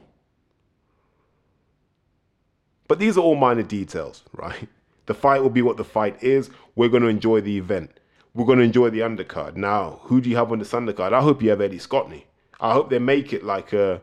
But 2.87 2.99
these 2.99 3.17
are 3.17 3.21
all 3.21 3.35
minor 3.35 3.63
details, 3.63 4.23
right? 4.33 4.69
The 5.07 5.13
fight 5.13 5.41
will 5.41 5.49
be 5.49 5.61
what 5.61 5.77
the 5.77 5.83
fight 5.83 6.23
is. 6.23 6.49
We're 6.75 6.89
going 6.89 7.03
to 7.03 7.09
enjoy 7.09 7.41
the 7.41 7.57
event. 7.57 7.91
We're 8.35 8.45
going 8.45 8.59
to 8.59 8.65
enjoy 8.65 8.89
the 8.89 8.99
undercard. 8.99 9.55
Now, 9.55 10.01
who 10.03 10.19
do 10.19 10.29
you 10.29 10.35
have 10.35 10.51
on 10.51 10.59
this 10.59 10.73
undercard? 10.73 11.13
I 11.13 11.21
hope 11.21 11.41
you 11.41 11.49
have 11.51 11.61
Eddie 11.61 11.79
Scottney. 11.79 12.23
I 12.59 12.73
hope 12.73 12.89
they 12.89 12.99
make 12.99 13.31
it 13.31 13.43
like 13.43 13.71
a 13.71 14.01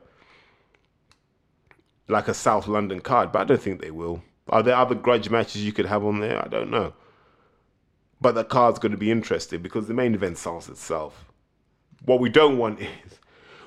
like 2.09 2.29
a 2.29 2.35
South 2.35 2.67
London 2.67 3.01
card, 3.01 3.31
but 3.31 3.43
I 3.43 3.45
don't 3.45 3.61
think 3.61 3.81
they 3.81 3.91
will. 3.91 4.23
Are 4.49 4.63
there 4.63 4.75
other 4.75 4.95
grudge 4.95 5.29
matches 5.31 5.65
you 5.65 5.73
could 5.73 5.87
have 5.87 6.05
on 6.05 6.21
there? 6.21 6.43
I 6.43 6.49
don't 6.49 6.71
know. 6.71 6.95
But 8.21 8.35
the 8.35 8.45
card's 8.45 8.79
going 8.79 8.93
to 8.93 8.99
be 8.99 9.11
interesting 9.11 9.61
because 9.61 9.87
the 9.87 9.95
main 9.95 10.15
event 10.15 10.39
sells 10.39 10.69
itself. 10.69 11.27
What 12.05 12.21
we 12.21 12.31
don't 12.31 12.57
want 12.57 12.81
is 12.81 13.21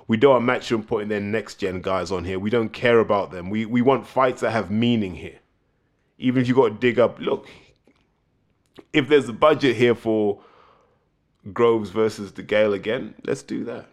we 0.08 0.18
don't 0.18 0.46
want 0.46 0.64
Matchroom 0.64 0.86
putting 0.86 1.10
their 1.10 1.20
next 1.20 1.56
gen 1.56 1.82
guys 1.82 2.12
on 2.12 2.26
here. 2.26 2.40
We 2.40 2.50
don't 2.50 2.74
care 2.74 3.00
about 3.00 3.32
them. 3.32 3.52
We 3.52 3.68
we 3.68 3.84
want 3.84 4.08
fights 4.08 4.42
that 4.42 4.52
have 4.52 4.72
meaning 4.72 5.14
here. 5.14 5.40
Even 6.18 6.42
if 6.42 6.48
you 6.48 6.56
got 6.56 6.70
to 6.70 6.74
dig 6.74 6.98
up, 6.98 7.20
look, 7.20 7.48
if 8.94 9.08
there's 9.08 9.30
a 9.30 9.34
budget 9.34 9.76
here 9.76 9.94
for 9.94 10.42
Groves 11.54 11.90
versus 11.90 12.32
DeGale 12.32 12.74
again, 12.74 13.14
let's 13.26 13.44
do 13.44 13.64
that. 13.66 13.88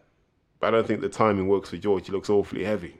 But 0.60 0.68
I 0.68 0.70
don't 0.70 0.86
think 0.86 1.00
the 1.00 1.08
timing 1.08 1.48
works 1.48 1.70
for 1.70 1.76
George. 1.76 2.06
He 2.06 2.12
looks 2.12 2.30
awfully 2.30 2.64
heavy. 2.64 2.96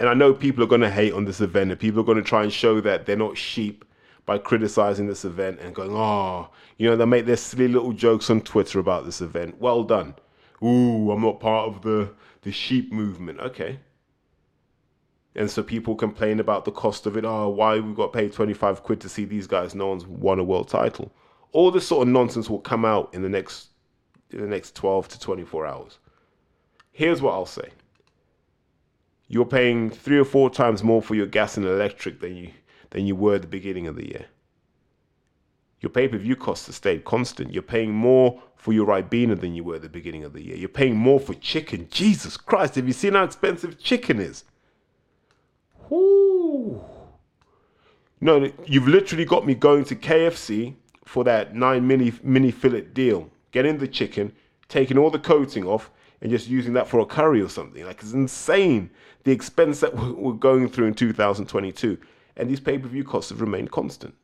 And 0.00 0.08
I 0.08 0.14
know 0.14 0.32
people 0.32 0.64
are 0.64 0.68
going 0.68 0.80
to 0.80 0.90
hate 0.90 1.12
on 1.12 1.26
this 1.26 1.40
event 1.40 1.70
and 1.70 1.78
people 1.78 2.00
are 2.00 2.04
going 2.04 2.16
to 2.16 2.24
try 2.24 2.42
and 2.42 2.52
show 2.52 2.80
that 2.80 3.06
they're 3.06 3.16
not 3.16 3.36
sheep 3.36 3.84
by 4.24 4.38
criticizing 4.38 5.06
this 5.06 5.24
event 5.24 5.60
and 5.60 5.74
going, 5.74 5.92
oh, 5.92 6.48
you 6.78 6.88
know, 6.88 6.96
they 6.96 7.04
make 7.04 7.26
their 7.26 7.36
silly 7.36 7.68
little 7.68 7.92
jokes 7.92 8.30
on 8.30 8.40
Twitter 8.40 8.78
about 8.78 9.04
this 9.04 9.20
event. 9.20 9.60
Well 9.60 9.84
done 9.84 10.14
ooh, 10.62 11.10
I'm 11.10 11.20
not 11.20 11.40
part 11.40 11.68
of 11.68 11.82
the, 11.82 12.10
the 12.42 12.52
sheep 12.52 12.92
movement. 12.92 13.40
Okay. 13.40 13.80
And 15.34 15.50
so 15.50 15.62
people 15.62 15.94
complain 15.94 16.40
about 16.40 16.64
the 16.64 16.72
cost 16.72 17.06
of 17.06 17.16
it. 17.16 17.24
Oh, 17.24 17.48
why 17.48 17.80
we 17.80 17.94
got 17.94 18.12
paid 18.12 18.32
25 18.32 18.82
quid 18.82 19.00
to 19.00 19.08
see 19.08 19.24
these 19.24 19.46
guys? 19.46 19.74
No 19.74 19.88
one's 19.88 20.06
won 20.06 20.38
a 20.38 20.44
world 20.44 20.68
title. 20.68 21.10
All 21.52 21.70
this 21.70 21.86
sort 21.86 22.06
of 22.06 22.12
nonsense 22.12 22.50
will 22.50 22.60
come 22.60 22.84
out 22.84 23.12
in 23.14 23.22
the 23.22 23.28
next 23.28 23.68
in 24.30 24.40
the 24.40 24.46
next 24.46 24.74
12 24.74 25.08
to 25.08 25.20
24 25.20 25.66
hours. 25.66 25.98
Here's 26.90 27.20
what 27.20 27.32
I'll 27.32 27.46
say. 27.46 27.68
You're 29.28 29.44
paying 29.44 29.90
three 29.90 30.18
or 30.18 30.24
four 30.24 30.50
times 30.50 30.82
more 30.82 31.02
for 31.02 31.14
your 31.14 31.26
gas 31.26 31.56
and 31.56 31.66
electric 31.66 32.20
than 32.20 32.36
you 32.36 32.50
than 32.90 33.06
you 33.06 33.16
were 33.16 33.36
at 33.36 33.42
the 33.42 33.48
beginning 33.48 33.86
of 33.86 33.96
the 33.96 34.08
year. 34.08 34.26
Your 35.80 35.90
pay-per-view 35.90 36.36
costs 36.36 36.66
have 36.66 36.76
stayed 36.76 37.04
constant. 37.04 37.52
You're 37.52 37.62
paying 37.62 37.92
more 37.92 38.40
for 38.54 38.72
your 38.72 38.86
Ribena 38.86 39.38
than 39.38 39.54
you 39.54 39.64
were 39.64 39.76
at 39.76 39.82
the 39.82 39.88
beginning 39.88 40.22
of 40.22 40.32
the 40.32 40.42
year. 40.42 40.56
You're 40.56 40.68
paying 40.68 40.96
more 40.96 41.18
for 41.18 41.34
chicken. 41.34 41.88
Jesus 41.90 42.36
Christ, 42.36 42.76
have 42.76 42.86
you 42.86 42.92
seen 42.92 43.14
how 43.14 43.24
expensive 43.24 43.80
chicken 43.80 44.20
is? 44.20 44.44
Whoo. 45.90 46.84
No, 48.20 48.52
you've 48.66 48.86
literally 48.86 49.24
got 49.24 49.44
me 49.44 49.56
going 49.56 49.84
to 49.86 49.96
KFC 49.96 50.76
for 51.04 51.24
that 51.24 51.54
nine 51.54 51.86
mini 51.86 52.12
mini 52.22 52.50
fillet 52.50 52.82
deal. 52.82 53.30
Getting 53.50 53.78
the 53.78 53.88
chicken, 53.88 54.32
taking 54.68 54.96
all 54.96 55.10
the 55.10 55.18
coating 55.18 55.66
off, 55.66 55.90
and 56.20 56.30
just 56.30 56.48
using 56.48 56.72
that 56.74 56.88
for 56.88 57.00
a 57.00 57.06
curry 57.06 57.42
or 57.42 57.48
something. 57.48 57.84
Like 57.84 58.00
it's 58.00 58.12
insane 58.12 58.90
the 59.24 59.32
expense 59.32 59.80
that 59.80 59.94
we're 60.16 60.32
going 60.32 60.68
through 60.68 60.86
in 60.86 60.94
2022. 60.94 61.98
And 62.36 62.48
these 62.48 62.60
pay 62.60 62.78
per 62.78 62.88
view 62.88 63.04
costs 63.04 63.30
have 63.30 63.40
remained 63.40 63.70
constant, 63.70 64.14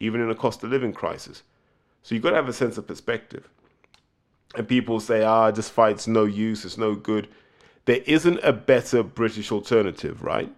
even 0.00 0.20
in 0.20 0.30
a 0.30 0.34
cost 0.34 0.62
of 0.62 0.70
living 0.70 0.92
crisis. 0.92 1.42
So 2.02 2.14
you've 2.14 2.22
got 2.22 2.30
to 2.30 2.36
have 2.36 2.48
a 2.48 2.52
sense 2.52 2.76
of 2.76 2.86
perspective. 2.86 3.48
And 4.54 4.68
people 4.68 5.00
say, 5.00 5.24
ah, 5.24 5.50
this 5.50 5.70
fight's 5.70 6.06
no 6.06 6.24
use, 6.24 6.64
it's 6.64 6.76
no 6.76 6.94
good. 6.94 7.28
There 7.86 8.02
isn't 8.06 8.38
a 8.42 8.52
better 8.52 9.02
British 9.02 9.50
alternative, 9.50 10.22
right? 10.22 10.52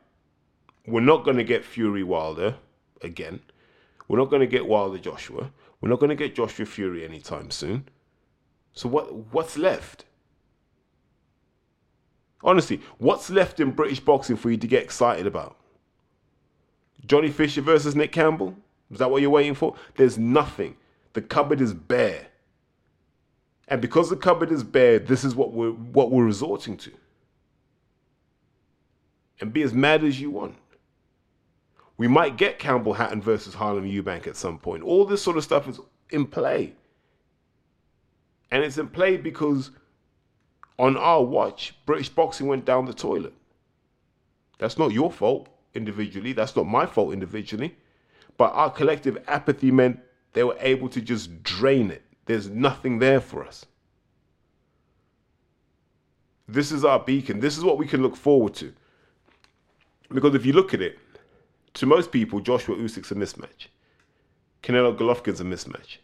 We're 0.87 1.00
not 1.00 1.25
going 1.25 1.37
to 1.37 1.45
get 1.45 1.64
Fury 1.64 2.02
Wilder 2.02 2.57
again. 3.02 3.40
We're 4.08 4.18
not 4.18 4.30
going 4.30 4.40
to 4.40 4.46
get 4.46 4.66
Wilder 4.66 4.98
Joshua. 4.98 5.50
We're 5.80 5.88
not 5.88 5.98
going 5.98 6.10
to 6.10 6.16
get 6.16 6.34
Joshua 6.34 6.66
Fury 6.66 7.04
anytime 7.04 7.50
soon. 7.50 7.88
So 8.72 8.88
what 8.88 9.12
what's 9.32 9.56
left? 9.56 10.04
Honestly, 12.42 12.80
what's 12.98 13.30
left 13.30 13.60
in 13.60 13.70
British 13.72 14.00
boxing 14.00 14.36
for 14.36 14.50
you 14.50 14.56
to 14.56 14.66
get 14.66 14.82
excited 14.82 15.26
about? 15.26 15.56
Johnny 17.06 17.30
Fisher 17.30 17.60
versus 17.60 17.96
Nick 17.96 18.12
Campbell? 18.12 18.54
Is 18.90 18.98
that 18.98 19.10
what 19.10 19.22
you're 19.22 19.30
waiting 19.30 19.54
for? 19.54 19.75
There's 19.96 20.18
nothing. 20.18 20.76
The 21.14 21.22
cupboard 21.22 21.60
is 21.60 21.75
bare. 21.75 22.26
And 23.68 23.80
because 23.80 24.10
the 24.10 24.16
cupboard 24.16 24.52
is 24.52 24.62
bare, 24.62 24.98
this 24.98 25.25
is 25.25 25.34
what 25.34 25.52
we're 25.52 25.70
what 25.70 26.10
we're 26.10 26.25
resorting 26.25 26.76
to. 26.78 26.92
And 29.40 29.52
be 29.52 29.62
as 29.62 29.72
mad 29.72 30.04
as 30.04 30.20
you 30.20 30.30
want. 30.30 30.56
We 31.99 32.09
might 32.09 32.37
get 32.37 32.59
Campbell 32.59 32.95
Hatton 32.95 33.23
versus 33.23 33.55
Harlem 33.55 33.85
Eubank 33.85 34.26
at 34.26 34.37
some 34.37 34.59
point. 34.59 34.83
All 34.83 35.05
this 35.05 35.23
sort 35.23 35.37
of 35.37 35.45
stuff 35.45 35.69
is 35.69 35.81
in 36.11 36.26
play. 36.26 36.75
And 38.50 38.62
it's 38.62 38.79
in 38.79 38.88
play 38.88 39.17
because 39.17 39.71
on 40.79 40.97
our 40.97 41.23
watch, 41.23 41.75
British 41.87 42.11
boxing 42.11 42.47
went 42.47 42.65
down 42.65 42.85
the 42.85 42.93
toilet. 42.93 43.33
That's 44.59 44.79
not 44.79 44.93
your 44.93 45.11
fault 45.11 45.49
individually. 45.75 46.33
That's 46.33 46.55
not 46.55 46.67
my 46.67 46.87
fault 46.87 47.12
individually. 47.12 47.76
But 48.37 48.53
our 48.53 48.71
collective 48.71 49.23
apathy 49.26 49.71
meant 49.71 50.00
they 50.35 50.45
were 50.45 50.57
able 50.61 50.88
to 50.91 51.00
just 51.00 51.43
drain 51.43 51.91
it. 51.91 52.03
There's 52.26 52.49
nothing 52.49 52.99
there 52.99 53.21
for 53.21 53.45
us. 53.45 53.65
This 56.49 56.71
is 56.71 56.85
our 56.85 57.00
beacon. 57.00 57.41
This 57.41 57.57
is 57.57 57.65
what 57.65 57.79
we 57.79 57.87
can 57.87 58.03
look 58.03 58.17
forward 58.17 58.55
to. 58.57 58.73
Because 60.11 60.35
if 60.35 60.47
you 60.47 60.53
look 60.53 60.75
at 60.75 60.81
it, 60.81 60.99
to 61.76 61.87
most 61.87 62.11
people, 62.11 62.40
Joshua 62.40 62.76
Usyk's 62.76 63.11
a 63.11 63.14
mismatch. 63.14 63.68
Canelo 64.62 64.97
Golovkin's 64.97 65.40
a 65.40 65.45
mismatch. 65.45 65.99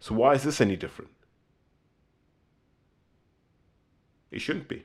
So 0.00 0.14
why 0.14 0.32
is 0.34 0.42
this 0.42 0.60
any 0.60 0.76
different? 0.76 1.10
It 4.30 4.40
shouldn't 4.40 4.68
be. 4.68 4.84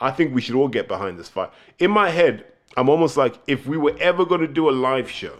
I 0.00 0.10
think 0.10 0.34
we 0.34 0.40
should 0.40 0.56
all 0.56 0.68
get 0.68 0.88
behind 0.88 1.18
this 1.18 1.28
fight. 1.28 1.50
In 1.78 1.90
my 1.90 2.10
head, 2.10 2.44
I'm 2.76 2.88
almost 2.88 3.16
like 3.16 3.38
if 3.46 3.66
we 3.66 3.76
were 3.76 3.96
ever 4.00 4.24
going 4.24 4.40
to 4.40 4.48
do 4.48 4.68
a 4.68 4.72
live 4.72 5.10
show, 5.10 5.38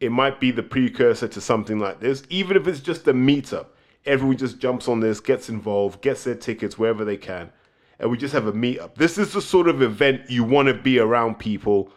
it 0.00 0.12
might 0.12 0.40
be 0.40 0.50
the 0.50 0.62
precursor 0.62 1.28
to 1.28 1.40
something 1.40 1.78
like 1.78 2.00
this, 2.00 2.22
even 2.28 2.56
if 2.56 2.68
it's 2.68 2.80
just 2.80 3.08
a 3.08 3.14
meetup. 3.14 3.66
Everyone 4.04 4.36
just 4.36 4.58
jumps 4.58 4.86
on 4.86 5.00
this, 5.00 5.18
gets 5.18 5.48
involved, 5.48 6.02
gets 6.02 6.24
their 6.24 6.34
tickets 6.34 6.78
wherever 6.78 7.04
they 7.04 7.16
can, 7.16 7.50
and 7.98 8.10
we 8.10 8.16
just 8.16 8.34
have 8.34 8.46
a 8.46 8.52
meetup. 8.52 8.94
This 8.94 9.18
is 9.18 9.32
the 9.32 9.42
sort 9.42 9.68
of 9.68 9.82
event 9.82 10.30
you 10.30 10.44
want 10.44 10.68
to 10.68 10.74
be 10.74 10.98
around 10.98 11.38
people 11.38 11.90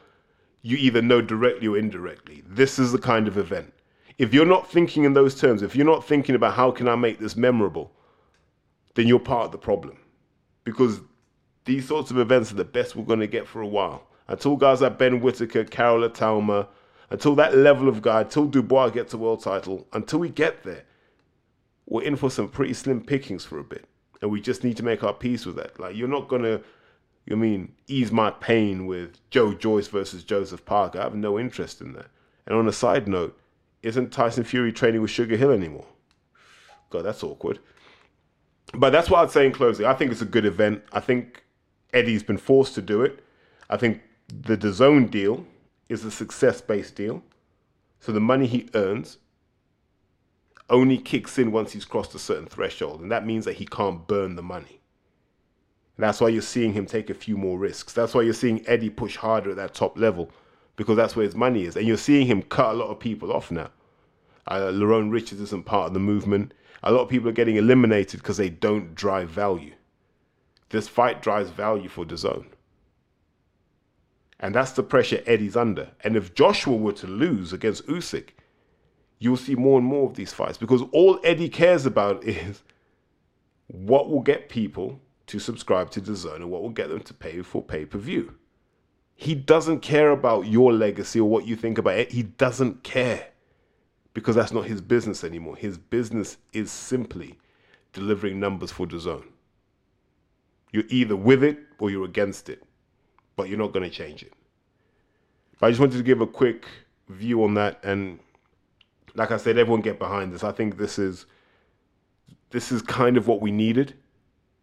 you 0.64 0.78
either 0.78 1.02
know 1.02 1.22
directly 1.22 1.68
or 1.68 1.78
indirectly. 1.78 2.44
This 2.46 2.80
is 2.80 2.92
the 2.92 3.00
kind 3.00 3.28
of 3.28 3.38
event. 3.38 3.74
If 4.18 4.34
you're 4.34 4.46
not 4.46 4.72
thinking 4.72 5.04
in 5.04 5.14
those 5.14 5.40
terms, 5.40 5.64
if 5.64 5.76
you're 5.76 5.86
not 5.86 6.06
thinking 6.06 6.36
about 6.36 6.54
how 6.54 6.72
can 6.72 6.88
I 6.88 6.96
make 6.96 7.20
this 7.20 7.36
memorable, 7.36 7.92
then 8.94 9.08
you're 9.08 9.20
part 9.20 9.46
of 9.46 9.52
the 9.52 9.58
problem. 9.58 9.98
Because 10.64 11.02
these 11.66 11.88
sorts 11.88 12.12
of 12.12 12.20
events 12.20 12.52
are 12.52 12.56
the 12.56 12.64
best 12.64 12.96
we're 12.96 13.04
going 13.04 13.20
to 13.20 13.28
get 13.28 13.48
for 13.48 13.62
a 13.62 13.68
while. 13.68 14.08
Until 14.28 14.56
guys 14.56 14.82
like 14.82 15.00
Ben 15.00 15.22
Whitaker, 15.22 15.64
Karol 15.64 16.08
Itauma, 16.08 16.68
until 17.10 17.36
that 17.36 17.58
level 17.58 17.90
of 17.90 18.02
guy, 18.02 18.22
until 18.22 18.46
Dubois 18.46 18.90
gets 18.90 19.14
a 19.14 19.18
world 19.18 19.44
title, 19.44 19.88
until 19.94 20.20
we 20.20 20.30
get 20.30 20.64
there, 20.64 20.86
we're 21.88 22.04
in 22.04 22.16
for 22.16 22.30
some 22.30 22.48
pretty 22.48 22.74
slim 22.74 23.04
pickings 23.04 23.44
for 23.44 23.60
a 23.60 23.64
bit. 23.64 23.86
And 24.22 24.30
we 24.30 24.40
just 24.40 24.64
need 24.64 24.78
to 24.78 24.84
make 24.84 25.04
our 25.04 25.14
peace 25.14 25.46
with 25.46 25.56
that. 25.56 25.80
Like, 25.80 25.96
you're 25.96 26.08
not 26.08 26.30
to, 26.30 26.62
you 27.26 27.36
mean, 27.36 27.74
ease 27.88 28.12
my 28.12 28.30
pain 28.30 28.86
with 28.86 29.18
Joe 29.32 29.54
Joyce 29.54 29.88
versus 29.88 30.24
Joseph 30.24 30.64
Parker. 30.66 31.00
I 31.00 31.04
have 31.04 31.16
no 31.16 31.40
interest 31.40 31.82
in 31.82 31.94
that. 31.94 32.08
And 32.46 32.56
on 32.56 32.68
a 32.68 32.72
side 32.72 33.08
note, 33.08 33.40
isn't 33.82 34.12
Tyson 34.12 34.44
Fury 34.44 34.72
training 34.72 35.02
with 35.02 35.10
Sugar 35.10 35.38
Hill 35.38 35.52
anymore? 35.52 35.86
God, 36.92 37.04
that's 37.04 37.24
awkward. 37.24 37.60
But 38.74 38.92
that's 38.92 39.10
what 39.10 39.22
I'd 39.22 39.32
say 39.32 39.46
in 39.46 39.52
closing. 39.52 39.86
I 39.86 39.94
think 39.94 40.12
it's 40.12 40.22
a 40.22 40.26
good 40.26 40.46
event. 40.46 40.84
I 40.92 41.00
think 41.00 41.44
Eddie's 41.94 42.24
been 42.24 42.38
forced 42.38 42.76
to 42.76 42.82
do 42.82 43.02
it. 43.02 43.24
I 43.70 43.78
think 43.78 44.02
the 44.28 44.58
DAZN 44.58 45.10
deal 45.10 45.46
is 45.90 46.06
a 46.06 46.12
success-based 46.12 46.96
deal. 46.96 47.24
So 48.00 48.12
the 48.12 48.20
money 48.20 48.48
he 48.48 48.70
earns 48.74 49.18
only 50.72 50.98
kicks 50.98 51.38
in 51.38 51.52
once 51.52 51.74
he's 51.74 51.86
crossed 51.86 52.16
a 52.16 52.20
certain 52.20 52.48
threshold, 52.48 53.02
and 53.02 53.12
that 53.12 53.26
means 53.26 53.46
that 53.46 53.58
he 53.58 53.66
can't 53.66 54.08
burn 54.08 54.36
the 54.36 54.42
money. 54.42 54.82
That's 55.98 56.20
why 56.20 56.30
you're 56.30 56.42
seeing 56.42 56.74
him 56.74 56.88
take 56.88 57.12
a 57.12 57.14
few 57.14 57.38
more 57.38 57.60
risks. 57.60 57.94
That's 57.94 58.16
why 58.16 58.24
you're 58.24 58.34
seeing 58.34 58.68
Eddie 58.68 58.90
push 58.90 59.18
harder 59.18 59.52
at 59.52 59.58
that 59.58 59.76
top 59.76 60.00
level 60.00 60.32
because 60.76 60.98
that's 60.98 61.16
where 61.16 61.26
his 61.26 61.36
money 61.36 61.66
is. 61.66 61.76
And 61.76 61.86
you're 61.86 61.98
seeing 61.98 62.26
him 62.26 62.42
cut 62.42 62.74
a 62.74 62.78
lot 62.78 62.90
of 62.90 63.00
people 63.00 63.32
off 63.32 63.52
now. 63.52 63.70
Uh, 64.48 64.72
Lerone 64.72 65.12
Richards 65.12 65.42
isn't 65.42 65.66
part 65.66 65.88
of 65.88 65.94
the 65.94 66.00
movement. 66.00 66.56
A 66.82 66.92
lot 66.92 67.02
of 67.02 67.10
people 67.10 67.30
are 67.30 67.34
getting 67.34 67.58
eliminated 67.58 68.20
because 68.20 68.38
they 68.38 68.50
don't 68.50 68.96
drive 68.96 69.30
value. 69.30 69.74
This 70.70 70.88
fight 70.88 71.22
drives 71.22 71.52
value 71.52 71.88
for 71.88 72.04
DAZN. 72.04 72.46
And 74.40 74.56
that's 74.56 74.72
the 74.72 74.82
pressure 74.82 75.22
Eddie's 75.28 75.56
under. 75.56 75.92
And 76.04 76.16
if 76.16 76.34
Joshua 76.34 76.76
were 76.76 76.94
to 76.94 77.06
lose 77.06 77.54
against 77.54 77.86
Usyk, 77.86 78.30
you'll 79.22 79.38
see 79.38 79.54
more 79.54 79.78
and 79.78 79.88
more 79.88 80.10
of 80.10 80.16
these 80.16 80.34
fights 80.34 80.58
because 80.58 80.82
all 80.92 81.20
Eddie 81.24 81.48
cares 81.48 81.86
about 81.86 82.24
is 82.26 82.64
what 83.68 84.10
will 84.10 84.22
get 84.22 84.50
people 84.50 85.00
to 85.28 85.40
subscribe 85.40 85.92
to 85.92 86.02
DAZN 86.02 86.38
and 86.38 86.52
what 86.52 86.62
will 86.62 86.72
get 86.72 86.90
them 86.90 87.02
to 87.02 87.14
pay 87.14 87.42
for 87.42 87.64
pay 87.64 87.86
per 87.86 88.00
view. 88.00 88.34
He 89.16 89.36
doesn't 89.36 89.82
care 89.82 90.10
about 90.10 90.48
your 90.48 90.74
legacy 90.74 91.20
or 91.20 91.30
what 91.30 91.46
you 91.46 91.56
think 91.56 91.78
about 91.78 91.98
it. 92.00 92.12
He 92.12 92.24
doesn't 92.24 92.84
care 92.84 93.28
because 94.16 94.36
that's 94.36 94.52
not 94.52 94.66
his 94.66 94.82
business 94.82 95.24
anymore. 95.24 95.56
His 95.56 95.78
business 95.78 96.38
is 96.52 96.72
simply 96.72 97.38
delivering 97.94 98.40
numbers 98.40 98.72
for 98.72 98.88
DAZN. 98.88 99.24
You're 100.72 100.84
either 100.90 101.16
with 101.16 101.44
it 101.44 101.60
or 101.78 101.92
you're 101.92 102.06
against 102.06 102.50
it, 102.50 102.64
but 103.36 103.48
you're 103.50 103.60
not 103.60 103.72
going 103.72 103.88
to 103.88 103.96
change 103.96 104.24
it. 104.24 104.34
I 105.62 105.70
just 105.70 105.80
wanted 105.80 105.98
to 105.98 106.04
give 106.04 106.22
a 106.22 106.28
quick 106.28 106.66
view 107.08 107.44
on 107.44 107.54
that 107.54 107.80
and 107.84 108.18
like 109.16 109.32
I 109.32 109.38
said, 109.38 109.58
everyone 109.58 109.82
get 109.82 110.00
behind 110.00 110.34
this. 110.34 110.44
I 110.44 110.52
think 110.52 110.78
this 110.78 110.98
is 110.98 111.26
this 112.52 112.72
is 112.72 112.82
kind 112.82 113.18
of 113.18 113.28
what 113.28 113.42
we 113.42 113.52
needed. 113.52 113.96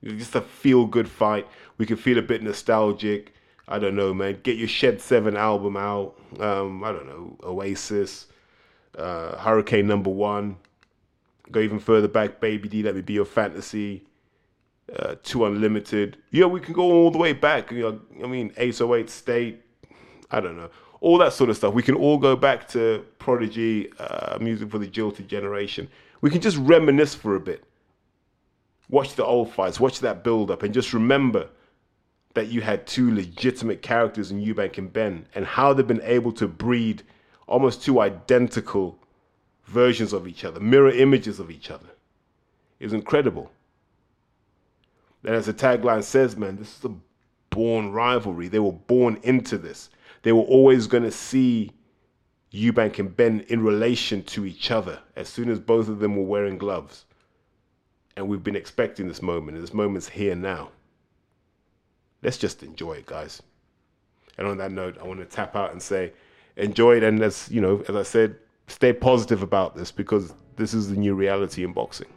Just 0.04 0.34
a 0.34 0.40
feel 0.40 0.86
good 0.86 1.08
fight. 1.08 1.46
We 1.76 1.86
can 1.86 1.96
feel 1.96 2.18
a 2.18 2.22
bit 2.22 2.42
nostalgic. 2.42 3.34
I 3.66 3.78
don't 3.78 3.96
know, 3.96 4.14
man. 4.14 4.38
Get 4.42 4.56
your 4.56 4.68
Shed 4.68 5.00
Seven 5.00 5.36
album 5.36 5.76
out. 5.76 6.18
Um, 6.38 6.84
I 6.84 6.92
don't 6.92 7.06
know, 7.06 7.36
Oasis, 7.42 8.26
uh, 8.96 9.36
Hurricane 9.36 9.86
Number 9.86 10.10
One. 10.10 10.56
Go 11.50 11.60
even 11.60 11.78
further 11.78 12.08
back, 12.08 12.40
Baby 12.40 12.68
D. 12.68 12.82
Let 12.82 12.94
me 12.94 13.00
be 13.00 13.14
your 13.14 13.24
fantasy. 13.24 14.04
Uh, 14.94 15.16
Two 15.22 15.44
Unlimited. 15.44 16.16
Yeah, 16.30 16.46
we 16.46 16.60
can 16.60 16.72
go 16.72 16.82
all 16.82 17.10
the 17.10 17.18
way 17.18 17.34
back. 17.34 17.70
You 17.70 17.80
know, 17.80 18.00
I 18.24 18.26
mean, 18.26 18.52
808 18.56 19.10
State. 19.10 19.62
I 20.30 20.40
don't 20.40 20.56
know 20.56 20.70
all 21.00 21.18
that 21.18 21.32
sort 21.32 21.50
of 21.50 21.56
stuff. 21.56 21.74
We 21.74 21.82
can 21.82 21.94
all 21.94 22.18
go 22.18 22.36
back 22.36 22.68
to 22.68 23.04
Prodigy, 23.18 23.92
uh, 23.98 24.38
music 24.40 24.70
for 24.70 24.78
the 24.78 24.86
jilted 24.86 25.28
generation. 25.28 25.88
We 26.20 26.30
can 26.30 26.40
just 26.40 26.56
reminisce 26.56 27.14
for 27.14 27.36
a 27.36 27.40
bit. 27.40 27.64
Watch 28.88 29.14
the 29.14 29.24
old 29.24 29.52
fights, 29.52 29.78
watch 29.78 30.00
that 30.00 30.24
build 30.24 30.50
up, 30.50 30.62
and 30.62 30.72
just 30.72 30.92
remember 30.92 31.48
that 32.34 32.48
you 32.48 32.60
had 32.60 32.86
two 32.86 33.14
legitimate 33.14 33.82
characters 33.82 34.30
in 34.30 34.40
Eubank 34.40 34.78
and 34.78 34.92
Benn 34.92 35.26
and 35.34 35.44
how 35.44 35.72
they've 35.72 35.86
been 35.86 36.02
able 36.02 36.32
to 36.32 36.46
breed 36.46 37.02
almost 37.46 37.82
two 37.82 38.00
identical 38.00 38.98
versions 39.64 40.12
of 40.12 40.26
each 40.26 40.44
other, 40.44 40.60
mirror 40.60 40.90
images 40.90 41.40
of 41.40 41.50
each 41.50 41.70
other. 41.70 41.88
It 42.80 42.84
was 42.84 42.92
incredible. 42.92 43.50
And 45.24 45.34
as 45.34 45.46
the 45.46 45.54
tagline 45.54 46.04
says, 46.04 46.36
man, 46.36 46.56
this 46.56 46.78
is 46.78 46.84
a 46.84 46.94
born 47.50 47.92
rivalry. 47.92 48.48
They 48.48 48.60
were 48.60 48.72
born 48.72 49.18
into 49.22 49.58
this. 49.58 49.90
They 50.22 50.32
were 50.32 50.42
always 50.42 50.86
going 50.86 51.04
to 51.04 51.10
see 51.10 51.72
Eubank 52.52 52.98
and 52.98 53.14
Benn 53.14 53.44
in 53.48 53.62
relation 53.62 54.22
to 54.24 54.46
each 54.46 54.70
other 54.70 55.00
as 55.16 55.28
soon 55.28 55.50
as 55.50 55.60
both 55.60 55.88
of 55.88 55.98
them 55.98 56.16
were 56.16 56.24
wearing 56.24 56.58
gloves. 56.58 57.04
And 58.16 58.28
we've 58.28 58.42
been 58.42 58.56
expecting 58.56 59.06
this 59.06 59.22
moment, 59.22 59.56
and 59.56 59.62
this 59.62 59.74
moment's 59.74 60.08
here 60.08 60.34
now. 60.34 60.70
Let's 62.22 62.38
just 62.38 62.62
enjoy 62.62 62.94
it, 62.94 63.06
guys. 63.06 63.42
And 64.38 64.46
on 64.46 64.58
that 64.58 64.72
note, 64.72 64.98
I 65.00 65.06
want 65.06 65.20
to 65.20 65.26
tap 65.26 65.54
out 65.54 65.72
and 65.72 65.80
say, 65.80 66.12
enjoy 66.56 66.96
it. 66.96 67.02
And 67.04 67.22
as 67.22 67.48
you 67.50 67.60
know, 67.60 67.84
as 67.88 67.94
I 67.94 68.02
said, 68.02 68.36
stay 68.66 68.92
positive 68.92 69.42
about 69.42 69.76
this 69.76 69.92
because 69.92 70.32
this 70.56 70.74
is 70.74 70.88
the 70.88 70.96
new 70.96 71.14
reality 71.14 71.62
in 71.64 71.72
boxing. 71.72 72.08